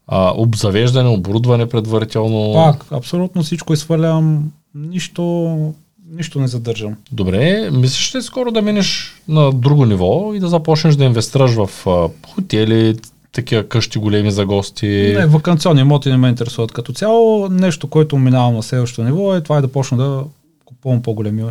А, 0.08 0.34
обзавеждане, 0.36 1.10
оборудване 1.10 1.70
предварително. 1.70 2.54
Пак, 2.54 2.86
абсолютно 2.92 3.44
всичко 3.44 3.74
изхвърлям, 3.74 4.52
нищо, 4.76 5.74
нищо 6.12 6.40
не 6.40 6.48
задържам. 6.48 6.96
Добре, 7.12 7.70
мислиш 7.72 8.16
ли 8.16 8.22
скоро 8.22 8.52
да 8.52 8.62
минеш 8.62 9.16
на 9.28 9.52
друго 9.52 9.86
ниво 9.86 10.34
и 10.34 10.40
да 10.40 10.48
започнеш 10.48 10.96
да 10.96 11.04
инвестираш 11.04 11.52
в 11.52 11.88
а, 11.88 12.10
хотели, 12.34 12.96
такива 13.32 13.64
къщи 13.64 14.00
големи 14.00 14.32
за 14.32 14.46
гости? 14.46 15.14
Не, 15.18 15.26
вакансионни 15.26 15.82
имоти 15.82 16.10
не 16.10 16.18
ме 16.18 16.30
интересуват 16.30 16.72
като 16.72 16.94
цяло. 16.94 17.50
Нещо, 17.50 17.88
което 17.88 18.18
минавам 18.18 18.56
на 18.56 18.64
следващото 18.64 19.04
ниво 19.04 19.36
е 19.36 19.42
това 19.42 19.58
е 19.58 19.62
да 19.62 19.68
почна 19.68 19.98
да 19.98 20.24
купувам 20.66 21.02
по-големи 21.02 21.44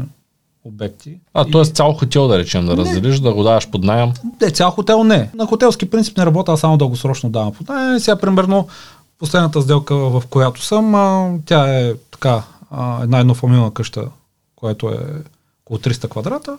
обекти. 0.64 1.18
А, 1.34 1.44
И- 1.48 1.50
т.е. 1.50 1.64
цял 1.64 1.92
хотел 1.92 2.28
да 2.28 2.38
речем, 2.38 2.66
да 2.66 2.76
Не. 2.76 2.82
разделиш, 2.82 3.18
да 3.20 3.32
го 3.34 3.42
даваш 3.42 3.70
под 3.70 3.84
найем. 3.84 4.12
Не, 4.42 4.50
цял 4.50 4.70
хотел 4.70 5.04
не. 5.04 5.30
На 5.34 5.46
хотелски 5.46 5.90
принцип 5.90 6.16
не 6.18 6.26
работя, 6.26 6.52
а 6.52 6.56
само 6.56 6.76
дългосрочно 6.76 7.30
давам 7.30 7.52
под 7.52 7.68
найем. 7.68 8.00
Сега, 8.00 8.16
примерно, 8.16 8.66
последната 9.18 9.62
сделка, 9.62 9.94
в 9.94 10.22
която 10.30 10.62
съм, 10.64 10.94
а, 10.94 11.30
тя 11.46 11.78
е 11.80 11.94
така, 12.10 12.42
а, 12.70 13.02
една 13.02 13.18
еднофамилна 13.18 13.70
къща, 13.70 14.08
която 14.66 14.88
е 14.88 14.98
около 15.64 15.78
300 15.78 16.08
квадрата. 16.08 16.58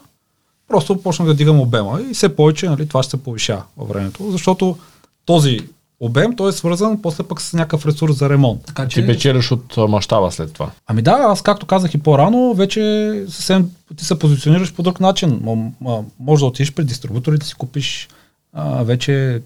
Просто 0.67 1.01
почнах 1.01 1.27
да 1.27 1.33
дигам 1.33 1.59
обема 1.59 2.01
и 2.11 2.13
все 2.13 2.35
повече 2.35 2.69
нали, 2.69 2.87
това 2.87 3.03
ще 3.03 3.11
се 3.11 3.23
повишава 3.23 3.63
във 3.77 3.89
времето, 3.89 4.31
защото 4.31 4.77
този 5.25 5.59
обем, 5.99 6.35
той 6.35 6.49
е 6.49 6.51
свързан 6.51 7.01
после 7.01 7.23
пък 7.23 7.41
с 7.41 7.53
някакъв 7.53 7.85
ресурс 7.85 8.17
за 8.17 8.29
ремонт. 8.29 8.65
Така 8.65 8.87
Ти 8.87 9.05
печелиш 9.05 9.51
от 9.51 9.77
мащаба 9.77 10.31
след 10.31 10.53
това. 10.53 10.71
Ами 10.87 11.01
да, 11.01 11.11
аз 11.11 11.41
както 11.41 11.65
казах 11.65 11.93
и 11.93 11.97
по-рано, 11.97 12.53
вече 12.53 12.81
съвсем 13.27 13.71
ти 13.95 14.05
се 14.05 14.19
позиционираш 14.19 14.73
по 14.73 14.83
друг 14.83 14.99
начин. 14.99 15.39
М- 15.43 15.71
м- 15.81 16.03
може 16.19 16.39
да 16.39 16.45
отидеш 16.45 16.73
при 16.73 16.83
дистрибуторите 16.83 17.39
да 17.39 17.45
си 17.45 17.53
купиш 17.53 18.07
а, 18.53 18.83
вече 18.83 19.41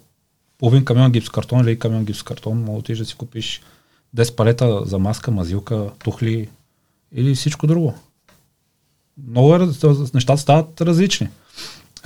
половин 0.60 0.86
камион 0.86 1.12
гипсокартон 1.12 1.60
или 1.60 1.80
камион 1.80 2.06
гипсокартон, 2.06 2.58
може 2.58 2.72
да 2.72 2.80
отидеш 2.80 3.00
да 3.00 3.06
си 3.06 3.16
купиш 3.16 3.62
10 4.18 4.36
палета 4.36 4.82
за 4.86 5.00
маска, 5.00 5.32
мазилка, 5.32 5.90
тухли 6.04 6.50
или 7.16 7.36
всичко 7.36 7.68
друго. 7.68 7.94
Много 9.28 9.56
е, 9.56 9.60
нещата 10.14 10.38
стават 10.38 10.82
различни. 10.82 11.30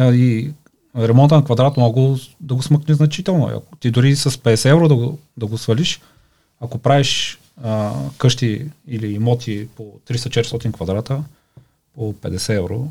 И 0.01 0.51
ремонта 0.97 1.35
на 1.35 1.43
квадрат 1.43 1.77
мога 1.77 2.15
да 2.41 2.55
го 2.55 2.63
смъкне 2.63 2.95
значително. 2.95 3.47
Ако 3.47 3.75
ти 3.75 3.91
дори 3.91 4.15
с 4.15 4.31
50 4.31 4.69
евро 4.69 4.87
да 4.87 4.95
го, 4.95 5.19
да 5.37 5.45
го 5.45 5.57
свалиш, 5.57 6.01
ако 6.61 6.77
правиш 6.77 7.39
а, 7.63 7.93
къщи 8.17 8.65
или 8.87 9.07
имоти 9.07 9.67
по 9.75 9.83
300-400 10.07 10.71
квадрата, 10.71 11.23
по 11.95 12.13
50 12.13 12.57
евро, 12.57 12.87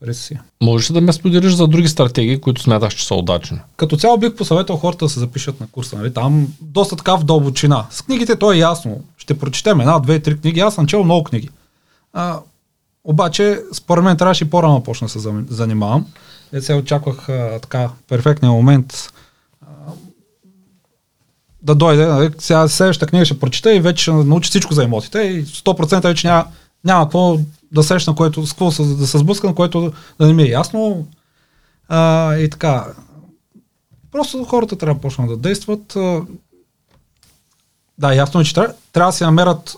през 0.00 0.24
си. 0.24 0.38
Можеш 0.62 0.90
ли 0.90 0.94
да 0.94 1.00
ме 1.00 1.12
споделиш 1.12 1.52
за 1.52 1.66
други 1.66 1.88
стратегии, 1.88 2.40
които 2.40 2.62
смяташ, 2.62 2.94
че 2.94 3.06
са 3.06 3.14
удачни? 3.14 3.58
Като 3.76 3.96
цяло 3.96 4.18
бих 4.18 4.34
посъветвал 4.34 4.78
хората 4.78 5.04
да 5.04 5.08
се 5.08 5.20
запишат 5.20 5.60
на 5.60 5.66
курса. 5.66 5.96
Нали? 5.96 6.14
Там 6.14 6.48
доста 6.60 6.96
така 6.96 7.16
в 7.16 7.24
дълбочина. 7.24 7.86
С 7.90 8.02
книгите 8.02 8.36
то 8.36 8.52
е 8.52 8.58
ясно. 8.58 9.04
Ще 9.16 9.38
прочетем 9.38 9.80
една, 9.80 9.98
две, 9.98 10.20
три 10.20 10.40
книги. 10.40 10.60
Аз 10.60 10.74
съм 10.74 10.86
чел 10.86 11.04
много 11.04 11.24
книги. 11.24 11.48
А, 12.12 12.38
обаче, 13.04 13.60
според 13.72 14.04
мен 14.04 14.16
трябваше 14.16 14.44
и 14.44 14.50
по-рано 14.50 14.82
почна 14.82 15.06
да 15.06 15.10
се 15.10 15.30
занимавам. 15.48 16.06
Е, 16.52 16.60
се 16.60 16.74
очаквах 16.74 17.28
а, 17.28 17.58
така 17.62 17.90
перфектния 18.08 18.52
момент 18.52 19.12
а, 19.62 19.66
да 21.62 21.74
дойде. 21.74 22.06
Нали? 22.06 22.30
Сега 22.38 22.68
следващата 22.68 23.10
книга 23.10 23.24
ще 23.24 23.38
прочета 23.38 23.74
и 23.74 23.80
вече 23.80 24.12
научи 24.12 24.50
всичко 24.50 24.74
за 24.74 24.84
имотите 24.84 25.18
и 25.18 25.46
100% 25.46 26.02
вече 26.02 26.26
няма, 26.26 26.46
няма 26.84 27.04
какво 27.04 27.38
да 27.72 27.82
срещна, 27.82 28.14
което, 28.14 28.46
с 28.46 28.52
какво 28.52 28.70
да 28.70 29.06
се 29.06 29.18
сблъскам, 29.18 29.54
което 29.54 29.92
да 30.18 30.26
не 30.26 30.32
ми 30.32 30.42
е 30.42 30.50
ясно. 30.50 31.06
А, 31.88 32.34
и 32.36 32.50
така. 32.50 32.86
Просто 34.12 34.44
хората 34.44 34.76
трябва 34.76 34.94
да 34.94 35.00
почнат 35.00 35.28
да 35.28 35.36
действат. 35.36 35.96
Да, 37.98 38.14
ясно 38.14 38.40
е, 38.40 38.44
че 38.44 38.54
трябва, 38.54 38.74
трябва 38.92 39.12
да 39.12 39.16
се 39.16 39.24
намерят. 39.24 39.76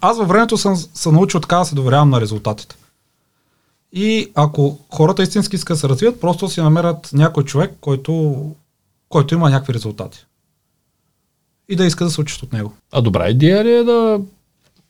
Аз 0.00 0.18
във 0.18 0.28
времето 0.28 0.56
съм 0.56 0.76
се 0.76 1.10
научил 1.10 1.40
така 1.40 1.56
да 1.56 1.64
се 1.64 1.74
доверявам 1.74 2.10
на 2.10 2.20
резултатите. 2.20 2.76
И 3.92 4.32
ако 4.34 4.78
хората 4.94 5.22
истински 5.22 5.56
искат 5.56 5.74
да 5.74 5.78
се 5.78 5.88
развият, 5.88 6.20
просто 6.20 6.48
си 6.48 6.60
намерят 6.60 7.10
някой 7.12 7.44
човек, 7.44 7.74
който, 7.80 8.42
който 9.08 9.34
има 9.34 9.50
някакви 9.50 9.74
резултати. 9.74 10.26
И 11.68 11.76
да 11.76 11.84
иска 11.84 12.04
да 12.04 12.10
се 12.10 12.20
учат 12.20 12.42
от 12.42 12.52
него. 12.52 12.72
А 12.92 13.00
добра 13.00 13.28
идея 13.28 13.64
ли 13.64 13.72
е 13.72 13.84
да 13.84 14.20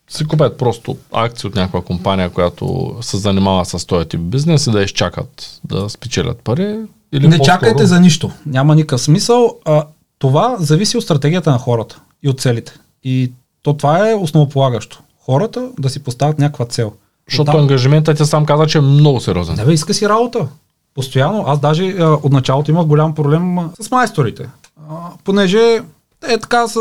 си 0.09 0.27
купят 0.27 0.57
просто 0.57 0.97
акции 1.13 1.47
от 1.47 1.55
някаква 1.55 1.81
компания, 1.81 2.29
която 2.29 2.95
се 3.01 3.17
занимава 3.17 3.65
с 3.65 3.85
този 3.85 4.07
тип 4.07 4.21
бизнес 4.21 4.67
и 4.67 4.71
да 4.71 4.83
изчакат 4.83 5.59
да 5.63 5.89
спечелят 5.89 6.39
пари? 6.39 6.79
Или 7.11 7.27
не 7.27 7.39
чакайте 7.39 7.85
за 7.85 7.99
нищо. 7.99 8.31
Няма 8.45 8.75
никакъв 8.75 9.01
смисъл. 9.01 9.57
А, 9.65 9.85
това 10.19 10.55
зависи 10.59 10.97
от 10.97 11.03
стратегията 11.03 11.51
на 11.51 11.57
хората 11.57 12.01
и 12.23 12.29
от 12.29 12.39
целите. 12.39 12.73
И 13.03 13.31
то 13.67 13.73
това 13.73 14.09
е 14.09 14.15
основополагащо. 14.15 14.99
Хората 15.25 15.69
да 15.79 15.89
си 15.89 16.03
поставят 16.03 16.39
някаква 16.39 16.65
цел. 16.65 16.93
Защото 17.29 17.51
Оттам- 17.51 17.61
ангажиментът 17.61 18.17
ти 18.17 18.25
сам 18.25 18.45
каза, 18.45 18.67
че 18.67 18.77
е 18.77 18.81
много 18.81 19.19
сериозен. 19.19 19.55
Не 19.55 19.65
бе, 19.65 19.73
иска 19.73 19.93
си 19.93 20.09
работа. 20.09 20.47
Постоянно. 20.95 21.43
Аз 21.47 21.59
даже 21.59 21.95
а, 21.99 22.05
от 22.05 22.31
началото 22.31 22.71
имах 22.71 22.85
голям 22.85 23.15
проблем 23.15 23.57
с 23.81 23.91
майсторите. 23.91 24.49
А, 24.89 24.93
понеже 25.23 25.81
е 26.27 26.37
така, 26.37 26.67
с, 26.67 26.77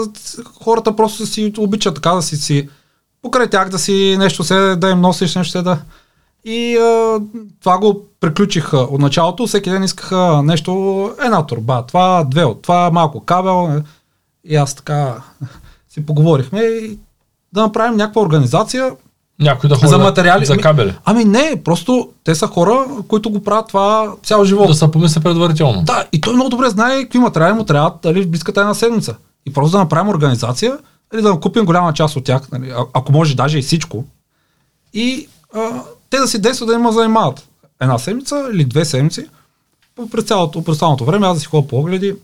хората 0.64 0.96
просто 0.96 1.26
си 1.26 1.52
обичат 1.58 1.94
така 1.94 2.10
да 2.10 2.22
си, 2.22 2.36
си 2.36 2.68
покрай 3.22 3.50
тях 3.50 3.68
да 3.68 3.78
си 3.78 4.16
нещо 4.18 4.44
се 4.44 4.76
да 4.76 4.90
им 4.90 5.00
носиш, 5.00 5.34
нещо 5.34 5.52
се 5.52 5.62
да... 5.62 5.78
И 6.44 6.76
а, 6.76 7.20
това 7.60 7.78
го 7.78 8.02
приключих 8.20 8.74
а, 8.74 8.76
от 8.78 9.00
началото. 9.00 9.46
Всеки 9.46 9.70
ден 9.70 9.82
искаха 9.82 10.42
нещо, 10.44 10.72
една 11.24 11.46
турба, 11.46 11.82
това, 11.82 12.24
две 12.24 12.44
от 12.44 12.62
това, 12.62 12.90
малко 12.90 13.20
кабел. 13.20 13.76
е. 13.78 13.82
И 14.44 14.56
аз 14.56 14.74
така 14.74 15.14
си 15.96 16.06
поговорихме 16.06 16.60
и 16.60 16.98
да 17.52 17.62
направим 17.62 17.96
някаква 17.96 18.22
организация, 18.22 18.90
Някой 19.40 19.68
да 19.68 19.74
ходи 19.74 19.88
за 19.88 19.98
материали. 19.98 20.46
за 20.46 20.56
кабели. 20.56 20.94
Ами 21.04 21.24
не, 21.24 21.62
просто 21.64 22.08
те 22.24 22.34
са 22.34 22.46
хора, 22.46 22.86
които 23.08 23.30
го 23.30 23.42
правят 23.44 23.68
това 23.68 24.12
цял 24.22 24.44
живот. 24.44 24.68
Да 24.68 24.74
се 24.74 24.90
помисли 24.90 25.20
предварително. 25.22 25.82
Да, 25.82 26.06
и 26.12 26.20
той 26.20 26.34
много 26.34 26.50
добре 26.50 26.70
знае 26.70 27.02
какви 27.02 27.18
материали 27.18 27.52
му 27.52 27.64
трябват 27.64 27.94
дали, 28.02 28.22
в 28.22 28.30
близката 28.30 28.60
една 28.60 28.74
седмица. 28.74 29.16
И 29.46 29.52
просто 29.52 29.72
да 29.72 29.78
направим 29.78 30.08
организация, 30.08 30.78
или 31.14 31.22
да 31.22 31.40
купим 31.40 31.64
голяма 31.64 31.92
част 31.92 32.16
от 32.16 32.24
тях, 32.24 32.50
нали, 32.52 32.70
а- 32.70 32.84
ако 32.92 33.12
може 33.12 33.36
даже 33.36 33.58
и 33.58 33.62
всичко. 33.62 34.04
И 34.94 35.28
а, 35.54 35.82
те 36.10 36.18
да 36.18 36.28
си 36.28 36.38
действат 36.40 36.68
да 36.68 36.74
има 36.74 36.92
занимават 36.92 37.48
една 37.80 37.98
седмица 37.98 38.48
или 38.52 38.64
две 38.64 38.84
седмици. 38.84 39.26
През 40.10 40.24
цялото, 40.24 40.64
през 40.64 40.78
цялото 40.78 41.04
време 41.04 41.26
аз 41.26 41.36
да 41.36 41.40
си 41.40 41.46
ходя 41.46 41.68
по 41.68 41.78
огледи, 41.78 42.14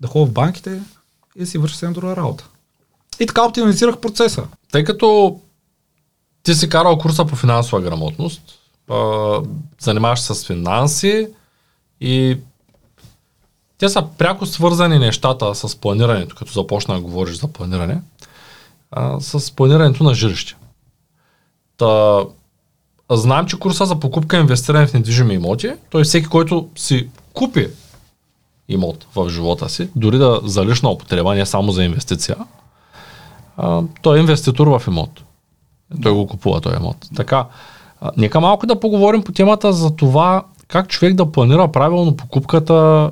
да 0.00 0.08
ходя 0.08 0.26
в 0.26 0.32
банките 0.32 0.80
и 1.36 1.40
да 1.40 1.46
си 1.46 1.58
върша 1.58 1.74
съвсем 1.74 1.92
друга 1.92 2.16
работа. 2.16 2.46
И 3.20 3.26
така 3.26 3.44
оптимизирах 3.44 3.98
процеса. 3.98 4.44
Тъй 4.72 4.84
като 4.84 5.38
ти 6.42 6.54
си 6.54 6.68
карал 6.68 6.98
курса 6.98 7.24
по 7.24 7.36
финансова 7.36 7.80
грамотност, 7.80 8.42
а, 8.90 9.40
занимаваш 9.80 10.20
се 10.20 10.34
с 10.34 10.46
финанси 10.46 11.28
и 12.00 12.38
те 13.78 13.88
са 13.88 14.04
пряко 14.18 14.46
свързани 14.46 14.98
нещата 14.98 15.54
с 15.54 15.76
планирането, 15.76 16.36
като 16.36 16.52
започна 16.52 16.94
да 16.94 17.00
говориш 17.00 17.36
за 17.36 17.48
планиране, 17.48 18.00
а, 18.90 19.20
с 19.20 19.56
планирането 19.56 20.04
на 20.04 20.14
жилище. 20.14 20.56
Та, 21.76 22.20
знам, 23.10 23.46
че 23.46 23.58
курса 23.58 23.86
за 23.86 24.00
покупка 24.00 24.36
и 24.36 24.40
инвестиране 24.40 24.86
в 24.86 24.94
недвижими 24.94 25.34
имоти, 25.34 25.72
той 25.90 26.04
всеки, 26.04 26.26
който 26.26 26.68
си 26.76 27.08
купи 27.32 27.68
имот 28.68 29.06
в 29.14 29.30
живота 29.30 29.68
си, 29.68 29.88
дори 29.96 30.18
да 30.18 30.40
за 30.44 30.64
лична 30.64 30.90
употреба, 30.90 31.34
не 31.34 31.46
само 31.46 31.72
за 31.72 31.84
инвестиция, 31.84 32.36
той 34.02 34.18
е 34.18 34.20
инвеститор 34.20 34.66
в 34.66 34.82
имот. 34.86 35.22
Той 36.02 36.12
го 36.12 36.26
купува 36.26 36.60
този 36.60 36.76
имот. 36.76 36.96
Така, 37.16 37.46
а, 38.00 38.10
нека 38.16 38.40
малко 38.40 38.66
да 38.66 38.80
поговорим 38.80 39.22
по 39.22 39.32
темата 39.32 39.72
за 39.72 39.96
това 39.96 40.44
как 40.68 40.88
човек 40.88 41.14
да 41.14 41.32
планира 41.32 41.72
правилно 41.72 42.16
покупката 42.16 43.10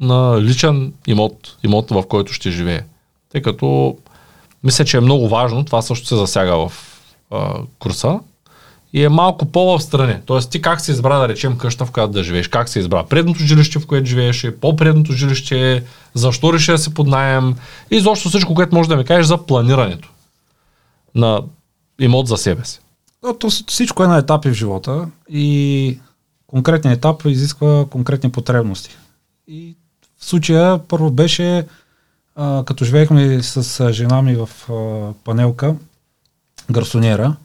на 0.00 0.42
личен 0.42 0.92
имот, 1.06 1.56
имот 1.64 1.90
в 1.90 2.02
който 2.08 2.32
ще 2.32 2.50
живее. 2.50 2.80
Тъй 3.32 3.42
като 3.42 3.96
мисля, 4.64 4.84
че 4.84 4.96
е 4.96 5.00
много 5.00 5.28
важно, 5.28 5.64
това 5.64 5.82
също 5.82 6.06
се 6.06 6.16
засяга 6.16 6.56
в 6.56 6.72
а, 7.30 7.54
курса 7.78 8.20
и 8.92 9.04
е 9.04 9.08
малко 9.08 9.46
по-в 9.46 9.82
страни. 9.82 10.16
Тоест 10.26 10.50
ти 10.50 10.62
как 10.62 10.80
се 10.80 10.92
избра 10.92 11.18
да 11.18 11.28
речем 11.28 11.58
къща, 11.58 11.86
в 11.86 11.90
която 11.90 12.12
да 12.12 12.24
живееш, 12.24 12.48
как 12.48 12.68
се 12.68 12.78
избра 12.78 13.04
предното 13.04 13.40
жилище, 13.40 13.78
в 13.78 13.86
което 13.86 14.06
живееше, 14.06 14.60
по-предното 14.60 15.12
жилище, 15.12 15.84
защо 16.14 16.52
реши 16.52 16.70
да 16.70 16.78
си 16.78 16.94
под 16.94 17.06
найем 17.06 17.54
и 17.90 17.96
изобщо 17.96 18.28
всичко, 18.28 18.54
което 18.54 18.74
може 18.74 18.88
да 18.88 18.96
ми 18.96 19.04
кажеш 19.04 19.26
за 19.26 19.46
планирането 19.46 20.10
на 21.14 21.42
имот 22.00 22.28
за 22.28 22.36
себе 22.36 22.64
си. 22.64 22.80
Но 23.22 23.34
То 23.34 23.50
всичко 23.66 24.04
е 24.04 24.06
на 24.06 24.18
етапи 24.18 24.48
в 24.48 24.54
живота 24.54 25.08
и 25.28 25.98
конкретният 26.46 26.98
етап 26.98 27.22
изисква 27.26 27.86
конкретни 27.90 28.30
потребности. 28.30 28.96
И 29.48 29.76
в 30.18 30.24
случая 30.24 30.78
първо 30.78 31.10
беше, 31.10 31.66
а, 32.36 32.64
като 32.66 32.84
живеехме 32.84 33.42
с 33.42 33.92
жена 33.92 34.22
ми 34.22 34.34
в 34.34 34.48
а, 34.72 35.12
панелка, 35.24 35.74
гарсонера, 36.70 37.36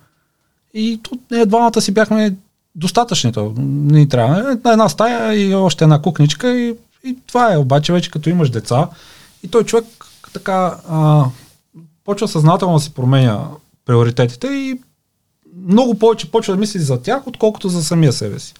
и 0.76 1.00
тут 1.04 1.20
ние 1.32 1.46
двамата 1.46 1.82
си 1.82 1.92
бяхме 1.92 2.36
достатъчни. 2.76 3.32
Не 3.58 4.00
ни 4.00 4.10
трябва. 4.10 4.58
На 4.64 4.72
една 4.72 4.90
стая 4.90 5.34
и 5.34 5.56
още 5.56 5.84
една 5.84 6.02
кукничка 6.02 6.58
и, 6.58 6.76
и 7.04 7.18
това 7.28 7.54
е. 7.54 7.58
Обаче 7.58 7.94
вече 7.94 8.12
като 8.12 8.30
имаш 8.30 8.50
деца 8.50 8.90
и 9.44 9.48
той 9.48 9.64
човек 9.64 9.86
така 10.34 10.78
а, 10.90 11.26
почва 12.06 12.28
съзнателно 12.28 12.74
да 12.74 12.80
си 12.80 12.94
променя 12.94 13.48
приоритетите 13.86 14.48
и 14.48 14.80
много 15.68 16.00
повече 16.00 16.32
почва 16.32 16.54
да 16.54 16.60
мисли 16.60 16.80
за 16.80 17.02
тях, 17.02 17.28
отколкото 17.28 17.70
за 17.70 17.84
самия 17.84 18.14
себе 18.14 18.40
си. 18.40 18.54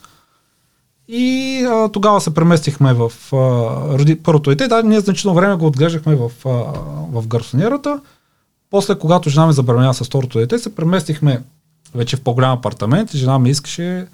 И 1.08 1.60
а, 1.70 1.90
тогава 1.90 2.22
се 2.22 2.34
преместихме 2.34 2.94
в 2.94 3.12
а, 3.34 3.38
роди, 4.00 4.24
първото 4.24 4.50
дете. 4.50 4.68
Да, 4.68 4.84
ние 4.84 5.00
значително 5.00 5.36
време 5.36 5.56
го 5.56 5.68
отглеждахме 5.68 6.16
в, 6.16 6.32
а, 6.46 6.50
в 7.20 7.28
гарсонерата. 7.28 8.00
После, 8.70 9.00
когато 9.00 9.30
жена 9.30 9.48
ми 9.48 9.54
забременя 9.54 9.94
с 9.94 10.04
второто 10.04 10.38
дете, 10.38 10.60
се 10.60 10.76
преместихме 10.76 11.42
вече 11.96 12.18
в 12.18 12.22
по-голям 12.22 12.52
апартамент 12.52 13.14
и 13.14 13.18
жена 13.18 13.40
ми 13.40 13.50
искаше, 13.50 14.08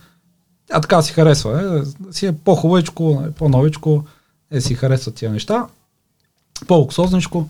тя 0.67 0.81
така 0.81 1.01
си 1.01 1.13
харесва, 1.13 1.83
е, 2.09 2.13
си 2.13 2.25
е 2.25 2.31
по-хубавичко, 2.31 3.23
по-новичко, 3.37 4.03
е 4.51 4.61
си 4.61 4.73
харесва 4.73 5.11
тия 5.11 5.31
неща, 5.31 5.65
по-луксозничко. 6.67 7.47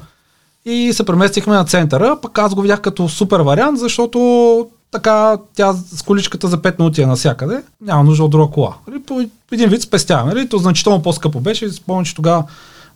И 0.65 0.93
се 0.93 1.05
преместихме 1.05 1.53
на 1.53 1.65
центъра, 1.65 2.17
пък 2.21 2.37
аз 2.37 2.55
го 2.55 2.61
видях 2.61 2.81
като 2.81 3.09
супер 3.09 3.39
вариант, 3.39 3.79
защото 3.79 4.69
така 4.91 5.37
тя 5.55 5.73
с 5.73 6.01
количката 6.01 6.47
за 6.47 6.57
5 6.57 6.79
минути 6.79 7.01
е 7.01 7.05
навсякъде, 7.05 7.63
няма 7.81 8.03
нужда 8.03 8.23
от 8.23 8.31
друга 8.31 8.53
кола. 8.53 8.75
Нали, 8.87 9.03
по 9.03 9.21
един 9.51 9.69
вид 9.69 9.81
спестяваме. 9.81 10.33
Нали? 10.33 10.49
То 10.49 10.57
значително 10.57 11.01
по-скъпо 11.01 11.39
беше. 11.39 11.69
Спомням, 11.69 12.05
че 12.05 12.15
тогава 12.15 12.43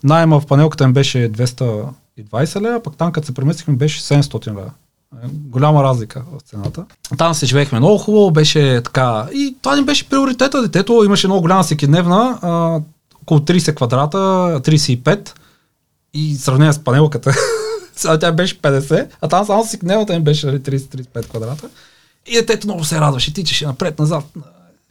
найема 0.04 0.40
в 0.40 0.46
панелката 0.46 0.84
им 0.84 0.94
беше 0.94 1.32
220 1.32 2.62
лева, 2.62 2.84
пък 2.84 2.98
там 2.98 3.12
като 3.12 3.28
се 3.28 3.34
преместихме 3.34 3.76
беше 3.76 4.02
700 4.02 4.48
лева. 4.48 4.72
Голяма 5.34 5.84
разлика 5.84 6.24
в 6.32 6.42
цената. 6.42 6.86
Там 7.18 7.34
се 7.34 7.46
живеехме 7.46 7.80
много 7.80 7.98
хубаво, 7.98 8.32
беше 8.32 8.82
така. 8.84 9.28
И 9.34 9.56
това 9.62 9.76
ни 9.76 9.84
беше 9.84 10.10
приоритета. 10.10 10.62
Детето 10.62 11.04
имаше 11.06 11.28
много 11.28 11.42
голяма 11.42 11.64
всекидневна, 11.64 12.40
а, 12.42 12.80
около 13.22 13.40
30 13.40 13.76
квадрата, 13.76 14.18
35 14.18 15.34
и 16.14 16.36
сравнение 16.36 16.74
с 16.74 16.80
панелката. 16.80 17.34
Тя 18.20 18.32
беше 18.32 18.62
50, 18.62 19.08
а 19.22 19.28
там 19.28 19.46
само 19.46 19.66
си 19.66 19.80
дневната 19.80 20.14
им 20.14 20.24
беше 20.24 20.48
30-35 20.48 21.08
нали, 21.16 21.26
квадрата. 21.26 21.70
И 22.28 22.34
детето 22.34 22.68
много 22.68 22.84
се 22.84 23.00
радваше, 23.00 23.34
тичаше 23.34 23.68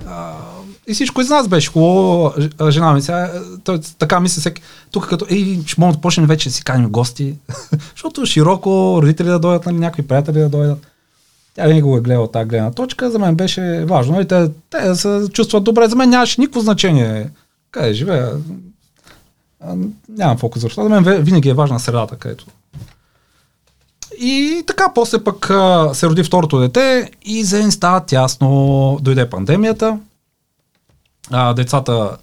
напред-назад. 0.01 0.65
и 0.87 0.95
всичко 0.95 1.21
из 1.21 1.29
нас 1.29 1.49
беше 1.49 1.71
хубаво. 1.71 2.33
Жена 2.69 2.93
ми 2.93 3.03
сега, 3.03 3.43
той, 3.65 3.81
така 3.99 4.21
мисля 4.21 4.41
всеки, 4.41 4.63
тук 4.91 5.09
като, 5.09 5.27
ей, 5.31 5.61
ще 5.67 5.81
можем 5.81 5.95
да 5.95 6.01
почнем 6.01 6.27
вече 6.27 6.49
да 6.49 6.55
си 6.55 6.65
каним 6.65 6.91
гости, 6.91 7.35
защото 7.95 8.27
широко 8.27 8.99
родители 9.03 9.29
да 9.29 9.39
дойдат, 9.39 9.67
нали, 9.67 9.77
някакви 9.77 10.07
приятели 10.07 10.39
да 10.39 10.49
дойдат. 10.49 10.87
Тя 11.55 11.63
винаги 11.63 11.83
го 11.83 11.97
е 11.97 12.01
гледала 12.01 12.31
тази 12.31 12.49
гледна 12.49 12.71
точка, 12.71 13.11
за 13.11 13.19
мен 13.19 13.35
беше 13.35 13.85
важно 13.89 14.21
и 14.21 14.29
те, 14.29 14.51
те 14.71 14.95
се 14.95 15.29
чувстват 15.33 15.65
добре. 15.65 15.89
За 15.89 15.97
мен 15.97 16.11
нямаше 16.11 16.41
никакво 16.41 16.61
значение 16.61 17.31
къде 17.71 17.93
живея. 17.93 18.33
Нямам 20.09 20.39
фокус, 20.39 20.63
защото 20.63 20.89
за 20.89 21.01
мен 21.01 21.23
винаги 21.23 21.49
е 21.49 21.55
важна 21.55 21.81
средата, 21.81 22.17
където 22.17 22.47
и 24.19 24.65
така, 24.67 24.93
после 24.95 25.25
пък 25.25 25.51
а, 25.51 25.91
се 25.95 26.07
роди 26.07 26.23
второто 26.23 26.59
дете 26.59 27.11
и 27.23 27.45
за 27.45 27.59
един 27.59 27.73
става 27.73 28.07
тясно, 28.07 28.99
дойде 29.03 29.31
пандемията. 29.31 29.99
А, 31.31 31.55
децата 31.55 32.17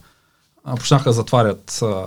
а, 0.63 0.75
почнаха 0.75 1.09
да 1.09 1.13
затварят 1.13 1.79
а, 1.81 2.05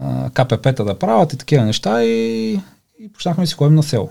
а, 0.00 0.30
КПП-та 0.30 0.84
да 0.84 0.98
правят 0.98 1.32
и 1.32 1.38
такива 1.38 1.64
неща 1.64 2.04
и, 2.04 2.52
и 2.98 3.12
почнахме 3.12 3.44
да 3.44 3.48
си 3.48 3.54
ходим 3.54 3.74
на 3.74 3.82
село. 3.82 4.10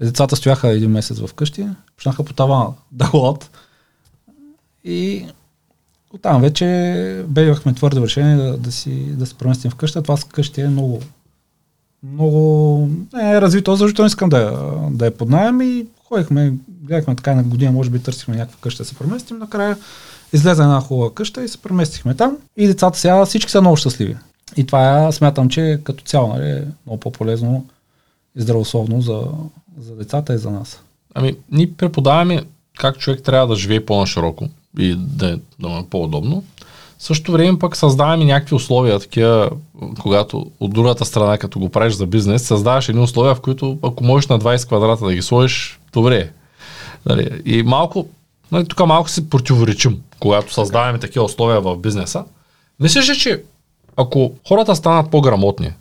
Децата 0.00 0.36
стояха 0.36 0.68
един 0.68 0.90
месец 0.90 1.20
в 1.20 1.34
къщи, 1.34 1.66
почнаха 1.96 2.24
по 2.24 2.32
тавана 2.32 2.72
да 2.92 3.04
ходят. 3.04 3.50
И 4.84 5.26
оттам 6.12 6.42
вече 6.42 7.24
бегахме 7.28 7.74
твърдо 7.74 8.02
решение 8.02 8.36
да, 8.36 8.56
да, 8.56 8.72
си, 8.72 9.16
да 9.16 9.26
се 9.26 9.34
преместим 9.34 9.70
в 9.70 9.74
къща. 9.74 10.02
Това 10.02 10.16
с 10.16 10.24
къщи 10.24 10.60
е 10.60 10.68
много 10.68 11.02
много 12.12 12.88
е 13.22 13.40
развито, 13.40 13.76
защото 13.76 14.02
не 14.02 14.06
искам 14.06 14.28
да, 14.28 14.70
да 14.90 15.04
я 15.04 15.16
поднаем 15.16 15.60
и 15.60 15.86
ходихме, 16.08 16.54
гледахме 16.68 17.16
така 17.16 17.34
на 17.34 17.42
година, 17.42 17.72
може 17.72 17.90
би 17.90 17.98
търсихме 17.98 18.36
някаква 18.36 18.58
къща 18.60 18.82
да 18.82 18.88
се 18.88 18.94
преместим, 18.94 19.38
накрая 19.38 19.76
излезе 20.32 20.62
една 20.62 20.80
хубава 20.80 21.14
къща 21.14 21.44
и 21.44 21.48
се 21.48 21.58
преместихме 21.58 22.14
там 22.14 22.36
и 22.56 22.66
децата 22.66 22.98
сега 22.98 23.24
всички 23.24 23.50
са 23.50 23.60
много 23.60 23.76
щастливи. 23.76 24.16
И 24.56 24.66
това 24.66 25.12
смятам, 25.12 25.48
че 25.48 25.80
като 25.84 26.04
цяло 26.04 26.28
нали, 26.28 26.50
е 26.50 26.64
много 26.86 27.00
по-полезно 27.00 27.66
и 28.36 28.40
здравословно 28.40 29.00
за, 29.00 29.22
за 29.78 29.96
децата 29.96 30.34
и 30.34 30.38
за 30.38 30.50
нас. 30.50 30.80
Ами, 31.14 31.36
ние 31.52 31.72
преподаваме 31.72 32.42
как 32.78 32.98
човек 32.98 33.22
трябва 33.22 33.46
да 33.46 33.56
живее 33.56 33.86
по-нашироко 33.86 34.48
и 34.78 34.94
да 34.94 35.38
да 35.58 35.68
е 35.68 35.84
по-удобно. 35.90 36.44
В 36.98 37.02
същото 37.02 37.32
време 37.32 37.58
пък 37.58 37.76
създаваме 37.76 38.24
някакви 38.24 38.54
условия, 38.54 39.00
такива, 39.00 39.50
когато 40.00 40.46
от 40.60 40.72
другата 40.72 41.04
страна, 41.04 41.38
като 41.38 41.58
го 41.58 41.68
правиш 41.68 41.94
за 41.94 42.06
бизнес, 42.06 42.42
създаваш 42.42 42.88
едни 42.88 43.02
условия, 43.02 43.34
в 43.34 43.40
които 43.40 43.78
ако 43.82 44.04
можеш 44.04 44.28
на 44.28 44.38
20 44.38 44.66
квадрата 44.66 45.04
да 45.04 45.14
ги 45.14 45.22
сложиш, 45.22 45.80
добре. 45.92 46.30
Нали, 47.06 47.42
и 47.44 47.62
малко, 47.62 48.06
нали, 48.52 48.68
тук 48.68 48.86
малко 48.86 49.10
си 49.10 49.30
противоречим, 49.30 50.02
когато 50.20 50.52
създаваме 50.52 50.98
такива 50.98 51.24
условия 51.24 51.60
в 51.60 51.76
бизнеса. 51.76 52.24
Мислиш 52.80 53.10
ли, 53.10 53.18
че 53.18 53.42
ако 53.96 54.32
хората 54.48 54.76
станат 54.76 55.10
по-грамотни, 55.10 55.72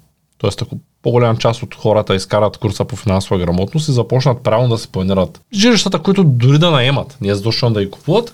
т.е. 0.41 0.49
ако 0.61 0.75
по-голяма 1.01 1.37
част 1.37 1.63
от 1.63 1.75
хората 1.75 2.15
изкарат 2.15 2.57
курса 2.57 2.85
по 2.85 2.95
финансова 2.95 3.37
грамотност 3.37 3.87
и 3.87 3.91
започнат 3.91 4.41
правилно 4.41 4.69
да 4.69 4.77
се 4.77 4.87
планират 4.87 5.41
жилищата, 5.53 5.99
които 5.99 6.23
дори 6.23 6.59
да 6.59 6.71
наемат, 6.71 7.17
не 7.21 7.27
е 7.27 7.35
задължително 7.35 7.73
да 7.73 7.83
ги 7.83 7.91
купуват, 7.91 8.33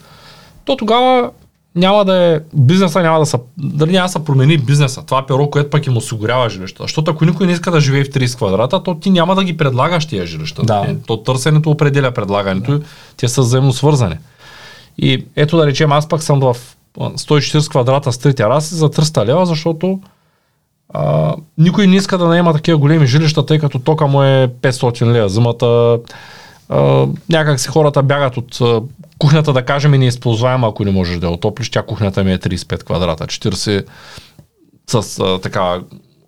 то 0.65 0.75
тогава 0.75 1.31
няма 1.75 2.05
да 2.05 2.15
е, 2.15 2.39
бизнеса 2.53 3.01
няма 3.01 3.19
да 3.19 3.25
са, 3.25 3.39
дали 3.57 3.91
няма 3.91 4.05
да 4.05 4.11
се 4.11 4.23
промени 4.23 4.57
бизнеса, 4.57 5.01
това 5.05 5.25
перо, 5.25 5.49
което 5.49 5.69
пък 5.69 5.87
им 5.87 5.97
осигурява 5.97 6.49
жилища. 6.49 6.83
Защото 6.83 7.11
ако 7.11 7.25
никой 7.25 7.47
не 7.47 7.53
иска 7.53 7.71
да 7.71 7.79
живее 7.79 8.03
в 8.03 8.09
30 8.09 8.35
квадрата, 8.35 8.83
то 8.83 8.95
ти 8.95 9.09
няма 9.09 9.35
да 9.35 9.43
ги 9.43 9.57
предлагаш 9.57 10.05
тия 10.05 10.25
жилища. 10.25 10.63
Да. 10.63 10.85
Е, 10.87 10.95
то 11.07 11.17
търсенето 11.17 11.71
определя 11.71 12.11
предлагането, 12.11 12.71
да. 12.71 12.85
те 13.17 13.27
са 13.27 13.41
взаимно 13.41 13.73
свързани. 13.73 14.15
И 14.97 15.25
ето 15.35 15.57
да 15.57 15.67
речем, 15.67 15.91
аз 15.91 16.07
пък 16.07 16.23
съм 16.23 16.39
в 16.39 16.55
140 16.97 17.69
квадрата 17.69 18.11
с 18.11 18.17
три 18.17 18.33
тераси 18.33 18.75
за 18.75 18.89
300 18.89 19.25
лева, 19.25 19.45
защото 19.45 19.99
а, 20.93 21.35
никой 21.57 21.87
не 21.87 21.95
иска 21.95 22.17
да 22.17 22.27
наема 22.27 22.53
такива 22.53 22.77
големи 22.77 23.07
жилища, 23.07 23.45
тъй 23.45 23.59
като 23.59 23.79
тока 23.79 24.07
му 24.07 24.23
е 24.23 24.47
500 24.61 25.11
лева. 25.11 25.29
Зимата 25.29 25.99
а, 26.71 27.07
някак 27.29 27.59
си 27.59 27.67
хората 27.67 28.03
бягат 28.03 28.37
от 28.37 28.61
а, 28.61 28.81
кухнята, 29.17 29.53
да 29.53 29.65
кажем, 29.65 29.93
е 29.93 29.97
неизползваема, 29.97 30.67
ако 30.67 30.85
не 30.85 30.91
можеш 30.91 31.19
да 31.19 31.27
я 31.27 31.33
отоплиш. 31.33 31.69
Тя 31.69 31.83
кухнята 31.83 32.23
ми 32.23 32.33
е 32.33 32.37
35 32.37 32.83
квадрата, 32.83 33.23
40 33.23 33.85
с 34.89 35.19
а, 35.19 35.39
така 35.41 35.79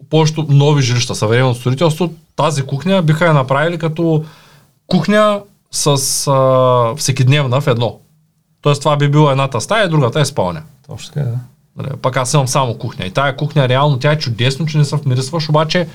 повечето 0.09 0.45
нови 0.49 0.81
жилища, 0.81 1.15
съвременно 1.15 1.55
строителство, 1.55 2.13
тази 2.35 2.63
кухня 2.63 3.01
биха 3.01 3.25
я 3.25 3.33
направили 3.33 3.77
като 3.77 4.25
кухня 4.87 5.41
с 5.71 5.87
а, 6.31 6.95
всекидневна 6.95 7.61
в 7.61 7.67
едно. 7.67 7.99
Тоест 8.61 8.81
това 8.81 8.97
би 8.97 9.09
било 9.09 9.31
едната 9.31 9.61
стая, 9.61 9.89
другата 9.89 10.19
е 10.19 10.25
спалня. 10.25 10.61
Точно 10.87 11.13
така, 11.13 11.25
да. 11.25 11.37
Нали, 11.77 11.89
пак 12.01 12.17
аз 12.17 12.33
имам 12.33 12.47
само 12.47 12.77
кухня. 12.77 13.05
И 13.05 13.11
тая 13.11 13.35
кухня 13.35 13.69
реално 13.69 13.99
тя 13.99 14.11
е 14.11 14.19
чудесно, 14.19 14.65
че 14.65 14.77
не 14.77 14.85
се 14.85 14.95
вмирисваш, 14.95 15.49
обаче 15.49 15.87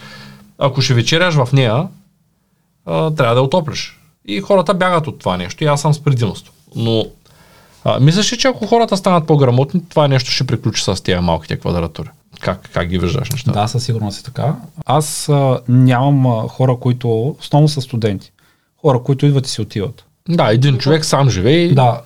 ако 0.59 0.83
ще 0.83 0.95
вечеряш 0.95 1.35
в 1.35 1.49
нея, 1.53 1.89
а, 2.87 3.11
трябва 3.11 3.35
да 3.35 3.43
отоплиш. 3.43 3.98
И 4.29 4.41
хората 4.41 4.75
бягат 4.75 5.07
от 5.07 5.19
това 5.19 5.37
нещо 5.37 5.65
и 5.65 5.67
аз 5.67 5.81
съм 5.81 5.95
с 5.95 6.01
предимство. 6.01 6.53
Но 6.77 7.07
а, 7.85 8.01
мислиш 8.01 8.33
ли, 8.33 8.39
че 8.39 8.49
ако 8.49 8.67
хората 8.67 8.97
станат 8.97 9.27
по-грамотни, 9.27 9.83
това 9.89 10.09
нещо 10.09 10.31
ще 10.31 10.47
приключи 10.47 10.85
с 10.85 11.03
тези 11.03 11.21
малките 11.21 11.57
квадратури? 11.57 12.09
Как, 12.41 12.71
как 12.73 12.89
ги 12.89 12.99
виждаш 12.99 13.31
нещата? 13.31 13.61
Да, 13.61 13.69
със 13.69 13.85
сигурност 13.85 14.21
е 14.21 14.23
така. 14.23 14.55
Аз 14.87 15.29
а, 15.29 15.61
нямам 15.69 16.27
а, 16.27 16.49
хора, 16.49 16.77
които, 16.81 17.37
основно 17.41 17.69
са 17.69 17.81
студенти, 17.81 18.33
хора, 18.81 19.03
които 19.03 19.27
идват 19.27 19.47
и 19.47 19.51
си 19.51 19.61
отиват. 19.61 20.05
Да, 20.29 20.53
един 20.53 20.79
човек 20.79 21.05
сам 21.05 21.31
живее. 21.31 21.69
Да, 21.69 22.01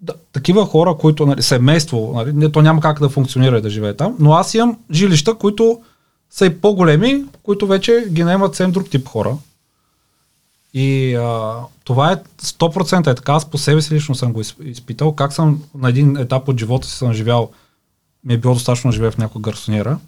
да, 0.00 0.12
такива 0.32 0.66
хора, 0.66 0.94
които, 0.94 1.26
нали, 1.26 1.42
семейство, 1.42 2.12
нали, 2.14 2.32
не, 2.32 2.52
то 2.52 2.62
няма 2.62 2.80
как 2.80 3.00
да 3.00 3.08
функционира 3.08 3.58
и 3.58 3.62
да 3.62 3.70
живее 3.70 3.96
там, 3.96 4.16
но 4.18 4.32
аз 4.32 4.54
имам 4.54 4.78
жилища, 4.92 5.34
които 5.34 5.80
са 6.30 6.46
и 6.46 6.60
по-големи, 6.60 7.24
които 7.42 7.66
вече 7.66 8.04
ги 8.10 8.24
наемат 8.24 8.54
съвсем 8.54 8.72
друг 8.72 8.90
тип 8.90 9.08
хора. 9.08 9.36
И 10.74 11.14
а, 11.14 11.54
това 11.84 12.12
е 12.12 12.16
100% 12.42 13.10
е 13.10 13.14
така. 13.14 13.32
Аз 13.32 13.50
по 13.50 13.58
себе 13.58 13.82
си 13.82 13.94
лично 13.94 14.14
съм 14.14 14.32
го 14.32 14.40
изпитал. 14.64 15.14
Как 15.14 15.32
съм 15.32 15.62
на 15.74 15.88
един 15.88 16.16
етап 16.16 16.48
от 16.48 16.58
живота 16.58 16.88
си 16.88 16.96
съм 16.96 17.12
живял, 17.12 17.50
ми 18.24 18.34
е 18.34 18.38
било 18.38 18.54
достатъчно 18.54 18.90
да 18.90 18.94
живея 18.94 19.10
в 19.10 19.18
някоя 19.18 19.42
гарсонера. 19.42 19.98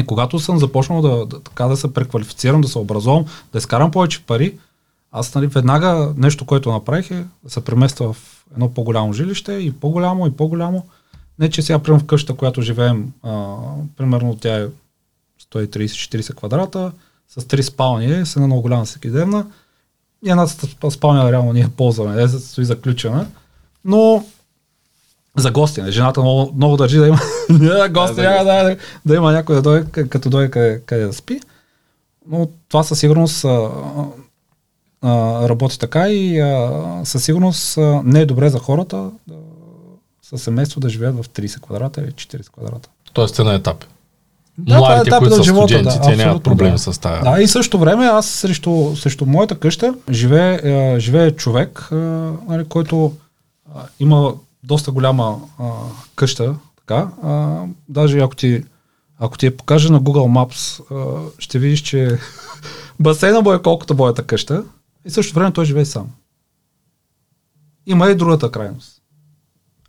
И 0.00 0.06
когато 0.06 0.38
съм 0.38 0.58
започнал 0.58 1.02
да, 1.02 1.26
да, 1.26 1.40
така 1.40 1.64
да 1.64 1.76
се 1.76 1.94
преквалифицирам, 1.94 2.60
да 2.60 2.68
се 2.68 2.78
образувам, 2.78 3.24
да 3.52 3.58
изкарам 3.58 3.90
повече 3.90 4.22
пари, 4.26 4.58
аз 5.12 5.34
нали, 5.34 5.46
веднага 5.46 6.14
нещо, 6.16 6.46
което 6.46 6.72
направих 6.72 7.10
е 7.10 7.24
да 7.44 7.50
се 7.50 7.64
премества 7.64 8.12
в 8.12 8.44
едно 8.52 8.74
по-голямо 8.74 9.12
жилище 9.12 9.52
и 9.52 9.72
по-голямо 9.72 10.26
и 10.26 10.36
по-голямо. 10.36 10.86
Не, 11.38 11.50
че 11.50 11.62
сега 11.62 11.78
примерно 11.78 12.00
в 12.00 12.06
къщата, 12.06 12.38
която 12.38 12.62
живеем, 12.62 13.12
а, 13.22 13.56
примерно 13.96 14.36
тя 14.40 14.56
е 14.56 14.66
130-40 15.52 16.34
квадрата, 16.34 16.92
с 17.28 17.48
три 17.48 17.62
спални, 17.62 18.26
с 18.26 18.36
една 18.36 18.46
много 18.46 18.62
голяма 18.62 18.84
всекидневна. 18.84 19.46
И 20.26 20.30
една 20.30 20.46
спалня 20.90 21.32
реално 21.32 21.52
ние 21.52 21.68
ползваме, 21.76 22.22
е, 22.22 22.28
стои 22.28 22.64
заключена. 22.64 23.26
Но 23.84 24.24
за 25.36 25.50
гости. 25.50 25.82
Не? 25.82 25.90
Жената 25.90 26.20
много, 26.20 26.52
много 26.56 26.76
държи 26.76 26.98
да 26.98 27.06
има 27.06 27.20
гости, 27.90 28.16
да, 28.22 28.44
да, 28.44 28.64
да, 28.64 28.76
да, 29.06 29.14
има 29.14 29.32
някой 29.32 29.56
да 29.56 29.62
дойде, 29.62 30.08
като 30.08 30.30
дойде 30.30 30.50
къде, 30.50 30.82
къде 30.86 31.06
да 31.06 31.12
спи. 31.12 31.40
Но 32.28 32.48
това 32.68 32.82
със 32.82 32.98
сигурност 32.98 33.44
а, 33.44 33.70
а, 35.02 35.48
работи 35.48 35.78
така 35.78 36.08
и 36.08 36.40
а, 36.40 37.00
със 37.04 37.24
сигурност 37.24 37.78
а, 37.78 38.02
не 38.04 38.20
е 38.20 38.26
добре 38.26 38.50
за 38.50 38.58
хората 38.58 39.10
да, 39.26 39.34
със 40.22 40.42
семейство 40.42 40.80
да 40.80 40.88
живеят 40.88 41.16
в 41.16 41.28
30 41.28 41.60
квадрата 41.60 42.00
или 42.00 42.10
40 42.10 42.50
квадрата. 42.50 42.88
Тоест 43.12 43.38
е 43.38 43.42
на 43.42 43.54
етап. 43.54 43.84
Да, 44.58 44.78
Младите, 44.78 45.16
които 45.18 45.36
са 45.36 45.42
живота, 45.42 45.74
студенти, 45.74 45.98
да, 45.98 46.04
те 46.04 46.16
нямат 46.16 46.42
проблеми 46.42 46.72
да. 46.72 46.78
с 46.78 46.98
тази. 47.00 47.22
Да, 47.22 47.40
и 47.40 47.48
също 47.48 47.78
време 47.78 48.04
аз 48.06 48.26
срещу, 48.26 48.96
срещу 48.96 49.26
моята 49.26 49.58
къща 49.58 49.94
живее, 50.10 50.60
е, 50.62 51.00
живее 51.00 51.30
човек, 51.30 51.88
е, 51.92 51.94
нали, 51.94 52.64
който 52.68 53.12
е, 53.68 53.80
има 54.00 54.34
доста 54.62 54.92
голяма 54.92 55.36
е, 55.60 55.64
къща. 56.14 56.54
Така, 56.76 57.08
е, 57.24 57.68
даже 57.88 58.18
ако 58.18 58.36
ти, 58.36 58.64
ако 59.18 59.38
ти 59.38 59.46
я 59.46 59.56
покажа 59.56 59.92
на 59.92 60.00
Google 60.00 60.46
Maps, 60.46 60.80
е, 60.80 61.30
ще 61.38 61.58
видиш, 61.58 61.80
че 61.80 62.18
басейна 63.00 63.40
му 63.40 63.52
е 63.52 63.62
колкото 63.62 63.94
моята 63.94 64.22
къща 64.22 64.64
и 65.04 65.10
също 65.10 65.34
време 65.34 65.52
той 65.52 65.64
живее 65.64 65.84
сам. 65.84 66.06
Има 67.86 68.10
и 68.10 68.14
другата 68.14 68.50
крайност. 68.50 68.94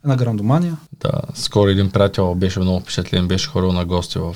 Една 0.04 0.16
грандомания. 0.16 0.78
Да, 1.00 1.22
скоро 1.34 1.70
един 1.70 1.92
приятел 1.92 2.36
беше 2.36 2.60
много 2.60 2.80
впечатлен, 2.80 3.28
беше 3.28 3.50
ходил 3.50 3.72
на 3.72 3.86
гости 3.86 4.20
в 4.20 4.36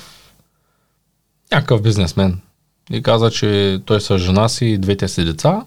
някакъв 1.54 1.82
бизнесмен. 1.82 2.40
И 2.90 3.02
каза, 3.02 3.30
че 3.30 3.80
той 3.84 4.00
с 4.00 4.18
жена 4.18 4.48
си 4.48 4.66
и 4.66 4.78
двете 4.78 5.08
си 5.08 5.24
деца 5.24 5.62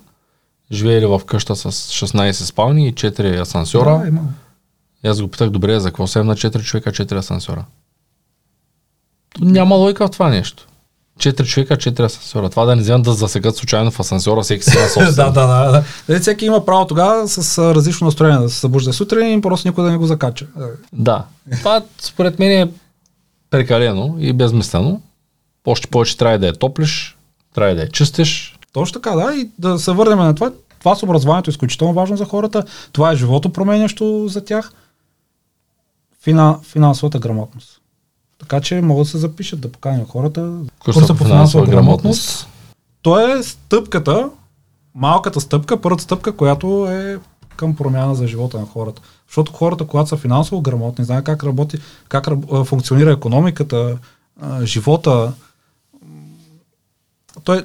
живеели 0.72 1.06
в 1.06 1.22
къща 1.26 1.56
с 1.56 1.72
16 1.72 2.32
спални 2.32 2.88
и 2.88 2.94
4 2.94 3.42
асансьора. 3.42 4.00
Да, 4.02 4.08
има. 4.08 4.22
И 5.04 5.08
аз 5.08 5.22
го 5.22 5.28
питах, 5.28 5.50
добре, 5.50 5.80
за 5.80 5.90
какво 5.90 6.08
7 6.08 6.22
на 6.22 6.36
4 6.36 6.64
човека, 6.64 6.92
4 6.92 7.18
асансьора? 7.18 7.66
Няма 9.40 9.76
логика 9.76 10.08
в 10.08 10.12
това 10.12 10.30
нещо. 10.30 10.68
4 11.20 11.46
човека, 11.46 11.78
4 11.78 12.00
асансьора. 12.00 12.50
Това 12.50 12.66
да 12.66 12.76
не 12.76 12.82
вземат 12.82 13.04
да 13.04 13.14
засегат 13.14 13.56
случайно 13.56 13.92
в 13.92 14.00
асансьора, 14.00 14.42
всеки 14.42 14.64
си 14.64 14.78
на 14.78 14.90
собствен. 14.90 15.16
да, 15.16 15.32
да, 15.32 15.48
да. 15.48 15.84
да. 16.08 16.20
Всеки 16.20 16.46
има 16.46 16.66
право 16.66 16.88
тогава 16.88 17.28
с 17.28 17.58
различно 17.76 18.06
настроение 18.06 18.40
да 18.40 18.50
се 18.50 18.60
събужда 18.60 18.94
сутрин 18.94 19.38
и 19.38 19.42
просто 19.42 19.68
никой 19.68 19.84
да 19.84 19.92
не 19.92 19.98
го 19.98 20.06
закача. 20.06 20.48
Да. 20.94 21.26
Това 21.52 21.82
според 22.00 22.40
мен 22.40 22.52
е 22.52 22.72
прекалено 23.50 24.16
и 24.20 24.34
безмислено. 24.34 25.02
Още 25.70 25.88
повече 25.88 26.18
трябва 26.18 26.40
да 26.40 26.48
я 26.48 26.54
топлиш, 26.54 27.18
трябва 27.56 27.76
да 27.76 27.82
я 27.82 27.90
чистиш. 27.90 28.60
Точно 28.74 28.94
така, 28.94 29.16
да. 29.16 29.36
И 29.36 29.50
да 29.60 29.80
се 29.80 29.92
върнем 29.92 30.18
на 30.18 30.36
това. 30.36 30.52
Това 30.80 30.96
с 30.96 31.04
образованието 31.04 31.50
е 31.50 31.52
изключително 31.52 31.94
важно 31.94 32.18
за 32.18 32.26
хората. 32.26 32.64
Това 32.92 33.12
е 33.12 33.16
живото 33.16 33.54
променящо 33.54 34.28
за 34.28 34.46
тях. 34.46 34.72
Фина, 36.22 36.60
финансовата 36.64 37.20
грамотност. 37.20 37.82
Така 38.40 38.62
че 38.62 38.82
могат 38.82 39.06
да 39.06 39.10
се 39.10 39.18
запишат, 39.18 39.62
да 39.62 39.72
поканим 39.72 40.06
хората. 40.06 40.54
Курса 40.80 41.16
по 41.16 41.24
финансова 41.24 41.66
грамотност. 41.66 42.48
То 43.02 43.20
е 43.20 43.44
стъпката, 43.44 44.30
малката 44.96 45.42
стъпка, 45.42 45.82
първата 45.82 46.04
стъпка, 46.04 46.32
която 46.32 46.88
е 46.90 47.20
към 47.56 47.76
промяна 47.76 48.16
за 48.16 48.28
живота 48.28 48.60
на 48.60 48.66
хората. 48.66 49.02
Защото 49.28 49.54
хората, 49.54 49.88
когато 49.88 50.10
са 50.10 50.18
финансово 50.18 50.62
грамотни, 50.62 51.06
знаят 51.06 51.26
как 51.26 51.44
работи, 51.44 51.78
как 52.10 52.28
функционира 52.66 53.12
економиката, 53.12 53.98
живота, 54.64 55.34
той, 57.48 57.64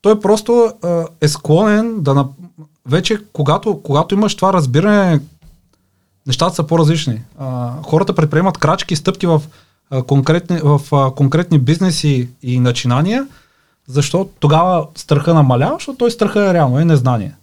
той 0.00 0.20
просто 0.20 0.72
е 1.20 1.28
склонен 1.28 2.02
да... 2.02 2.14
На... 2.14 2.28
Вече, 2.86 3.18
когато, 3.32 3.82
когато 3.82 4.14
имаш 4.14 4.34
това 4.36 4.52
разбиране, 4.52 5.20
нещата 6.26 6.54
са 6.54 6.66
по-различни. 6.66 7.22
Хората 7.82 8.14
предприемат 8.14 8.58
крачки 8.58 8.96
стъпки 8.96 9.26
в, 9.26 9.42
конкретни, 10.06 10.60
в 10.62 10.80
конкретни 11.16 11.58
бизнеси 11.58 12.28
и 12.42 12.60
начинания, 12.60 13.26
защото 13.86 14.30
тогава 14.38 14.86
страха 14.94 15.34
намалява, 15.34 15.74
защото 15.74 15.98
той 15.98 16.10
страха 16.10 16.50
е 16.50 16.54
реално, 16.54 16.78
е 16.78 16.84
незнание. 16.84 17.34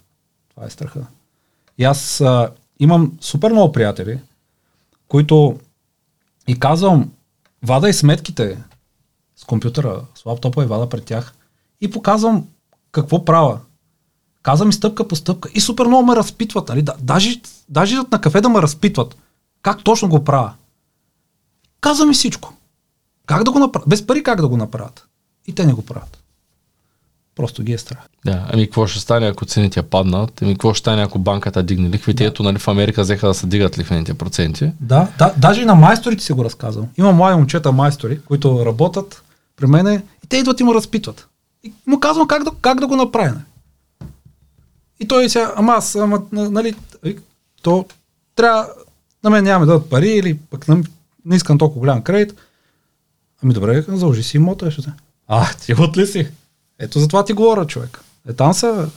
Това 0.55 0.67
е 0.67 0.69
страха. 0.69 0.99
И 1.77 1.83
аз 1.83 2.21
а, 2.21 2.49
имам 2.79 3.11
супер 3.21 3.51
много 3.51 3.71
приятели, 3.71 4.19
които 5.07 5.59
и 6.47 6.59
казвам, 6.59 7.11
вада 7.63 7.89
и 7.89 7.93
сметките 7.93 8.57
с 9.35 9.43
компютъра, 9.43 10.01
с 10.15 10.25
лаптопа 10.25 10.63
и 10.63 10.67
вада 10.67 10.89
пред 10.89 11.05
тях– 11.05 11.33
и 11.81 11.91
показвам 11.91 12.47
какво 12.91 13.25
правя. 13.25 13.59
Казвам 14.43 14.69
и 14.69 14.73
стъпка 14.73 15.07
по 15.07 15.15
стъпка 15.15 15.49
и 15.53 15.61
супер 15.61 15.85
много 15.85 16.05
ме 16.05 16.15
разпитват. 16.15 16.69
Нали? 16.69 16.85
Даже, 16.99 17.41
даже 17.69 17.95
на 18.11 18.21
кафе 18.21 18.41
да 18.41 18.49
ме 18.49 18.61
разпитват 18.61 19.17
как 19.65 19.83
точно 19.83 20.09
го 20.09 20.23
правя. 20.23 20.53
Казвам 21.81 22.11
и 22.11 22.13
всичко. 22.13 22.53
Как 23.25 23.43
да 23.43 23.51
го 23.51 23.59
направят? 23.59 23.89
Без 23.89 24.07
пари 24.07 24.23
как 24.23 24.41
да 24.41 24.47
го 24.47 24.57
направят? 24.57 25.07
И 25.47 25.55
те 25.55 25.65
не 25.65 25.73
го 25.73 25.81
правят. 25.81 26.23
Просто 27.35 27.63
ги 27.63 27.73
е 27.73 27.77
страх. 27.77 27.99
Да, 28.25 28.47
ами 28.53 28.65
какво 28.65 28.87
ще 28.87 28.99
стане, 28.99 29.27
ако 29.27 29.45
цените 29.45 29.81
паднат? 29.81 30.41
Ами 30.41 30.53
какво 30.53 30.73
ще 30.73 30.79
стане, 30.79 31.03
ако 31.03 31.19
банката 31.19 31.63
дигне 31.63 31.89
лихвите? 31.89 32.23
Да. 32.23 32.29
Ето, 32.29 32.43
нали, 32.43 32.59
в 32.59 32.67
Америка 32.67 33.01
взеха 33.01 33.27
да 33.27 33.33
се 33.33 33.47
дигат 33.47 33.77
лихвените 33.77 34.13
проценти. 34.13 34.71
Да, 34.79 35.07
да, 35.17 35.33
даже 35.37 35.61
и 35.61 35.65
на 35.65 35.75
майсторите 35.75 36.23
си 36.23 36.33
го 36.33 36.45
разказвам. 36.45 36.87
Има 36.97 37.11
млади 37.11 37.37
момчета 37.37 37.71
майстори, 37.71 38.21
които 38.21 38.65
работят 38.65 39.23
при 39.57 39.67
мене 39.67 40.03
и 40.23 40.27
те 40.27 40.37
идват 40.37 40.59
и 40.59 40.63
му 40.63 40.75
разпитват. 40.75 41.27
И 41.65 41.73
му 41.87 41.99
казвам 41.99 42.27
как 42.27 42.43
да, 42.43 42.51
как 42.61 42.79
да 42.79 42.87
го 42.87 42.95
направим. 42.95 43.41
И 44.99 45.07
той 45.07 45.29
сега, 45.29 45.53
ама 45.55 45.73
аз, 45.73 45.95
ама, 45.95 46.21
нали, 46.31 46.75
то 47.61 47.85
трябва, 48.35 48.69
на 49.23 49.29
мен 49.29 49.43
няма 49.43 49.65
да 49.65 49.73
дадат 49.73 49.89
пари 49.89 50.09
или 50.09 50.37
пък 50.37 50.67
не, 50.67 50.83
не 51.25 51.35
искам 51.35 51.57
толкова 51.57 51.79
голям 51.79 52.01
кредит. 52.01 52.35
Ами 53.43 53.53
добре, 53.53 53.85
заложи 53.87 54.23
си 54.23 54.37
имота. 54.37 54.71
Ще 54.71 54.81
а, 55.27 55.53
ти 55.53 55.73
от 55.73 55.97
ли 55.97 56.07
си? 56.07 56.27
Ето 56.79 56.99
за 56.99 57.07
това 57.07 57.25
ти 57.25 57.33
говоря, 57.33 57.67
човек. 57.67 57.99
Е, 58.29 58.33
там 58.33 58.53
са, 58.53 58.89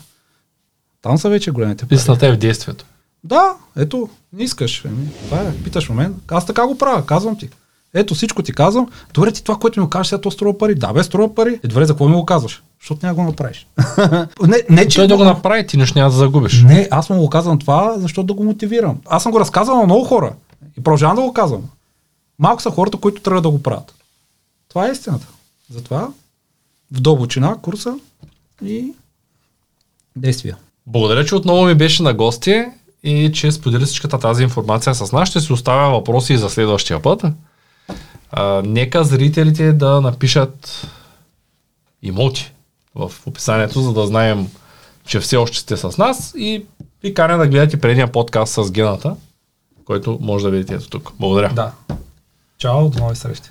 там 1.02 1.18
са 1.18 1.28
вече 1.28 1.50
големите 1.50 1.84
пари. 1.84 1.88
Писната 1.88 2.26
е 2.26 2.32
в 2.32 2.36
действието. 2.36 2.84
Да, 3.24 3.54
ето, 3.76 4.08
не 4.32 4.44
искаш. 4.44 4.84
Еми, 4.84 5.10
това 5.24 5.40
е, 5.40 5.56
питаш 5.56 5.88
мен. 5.88 6.14
Аз 6.28 6.46
така 6.46 6.66
го 6.66 6.78
правя, 6.78 7.06
казвам 7.06 7.38
ти. 7.38 7.50
Ето 7.94 8.14
всичко 8.14 8.42
ти 8.42 8.52
казвам. 8.52 8.88
Добре, 9.14 9.32
ти 9.32 9.44
това, 9.44 9.58
което 9.58 9.80
ми 9.80 9.90
кажеш, 9.90 10.08
сега 10.08 10.20
то 10.20 10.30
струва 10.30 10.58
пари. 10.58 10.74
Да, 10.74 10.92
бе, 10.92 11.02
струва 11.02 11.34
пари. 11.34 11.60
Е, 11.64 11.68
добре, 11.68 11.84
за 11.84 11.92
какво 11.92 12.08
ми 12.08 12.14
го 12.14 12.26
казваш? 12.26 12.62
Защото 12.80 13.06
няма 13.06 13.14
го 13.14 13.22
направиш. 13.22 13.66
не, 14.46 14.62
не, 14.70 14.88
че 14.88 14.98
Той 14.98 15.06
да 15.06 15.16
го 15.16 15.24
направи, 15.24 15.66
ти 15.66 15.76
нещо 15.76 15.98
няма 15.98 16.10
да 16.10 16.16
загубиш. 16.16 16.62
Не, 16.62 16.88
аз 16.90 17.10
му 17.10 17.18
го 17.18 17.30
казвам 17.30 17.58
това, 17.58 17.94
защото 17.98 18.26
да 18.26 18.34
го 18.34 18.44
мотивирам. 18.44 18.98
Аз 19.06 19.22
съм 19.22 19.32
го 19.32 19.40
разказал 19.40 19.76
на 19.76 19.84
много 19.84 20.04
хора. 20.04 20.32
И 20.78 20.82
продължавам 20.82 21.16
да 21.16 21.22
го 21.22 21.32
казвам. 21.32 21.62
Малко 22.38 22.62
са 22.62 22.70
хората, 22.70 22.96
които 22.96 23.22
трябва 23.22 23.42
да 23.42 23.50
го 23.50 23.62
правят. 23.62 23.94
Това 24.68 24.88
е 24.88 24.90
истината. 24.90 25.26
Затова 25.70 26.08
в 26.92 27.00
дълбочина 27.00 27.56
курса 27.62 27.94
и 28.64 28.92
действия. 30.16 30.56
Благодаря, 30.86 31.24
че 31.24 31.34
отново 31.34 31.66
ми 31.66 31.74
беше 31.74 32.02
на 32.02 32.14
гости 32.14 32.64
и 33.02 33.32
че 33.32 33.52
сподели 33.52 33.84
всичката 33.84 34.18
тази 34.18 34.42
информация 34.42 34.94
с 34.94 35.12
нас. 35.12 35.28
Ще 35.28 35.40
си 35.40 35.52
оставя 35.52 35.90
въпроси 35.90 36.32
и 36.32 36.38
за 36.38 36.50
следващия 36.50 37.02
път. 37.02 37.24
А, 38.30 38.62
нека 38.64 39.04
зрителите 39.04 39.72
да 39.72 40.00
напишат 40.00 40.86
имоти 42.02 42.52
в 42.94 43.12
описанието, 43.26 43.80
за 43.80 43.92
да 43.92 44.06
знаем, 44.06 44.48
че 45.06 45.20
все 45.20 45.36
още 45.36 45.58
сте 45.58 45.76
с 45.76 45.98
нас 45.98 46.34
и 46.36 46.66
ви 47.02 47.14
каня 47.14 47.38
да 47.38 47.46
гледате 47.46 47.80
предния 47.80 48.12
подкаст 48.12 48.54
с 48.54 48.70
гената, 48.70 49.16
който 49.84 50.18
може 50.20 50.44
да 50.44 50.50
видите 50.50 50.74
ето 50.74 50.88
тук. 50.88 51.12
Благодаря. 51.18 51.52
Да. 51.54 51.72
Чао, 52.58 52.88
до 52.88 52.98
нови 52.98 53.16
срещи. 53.16 53.50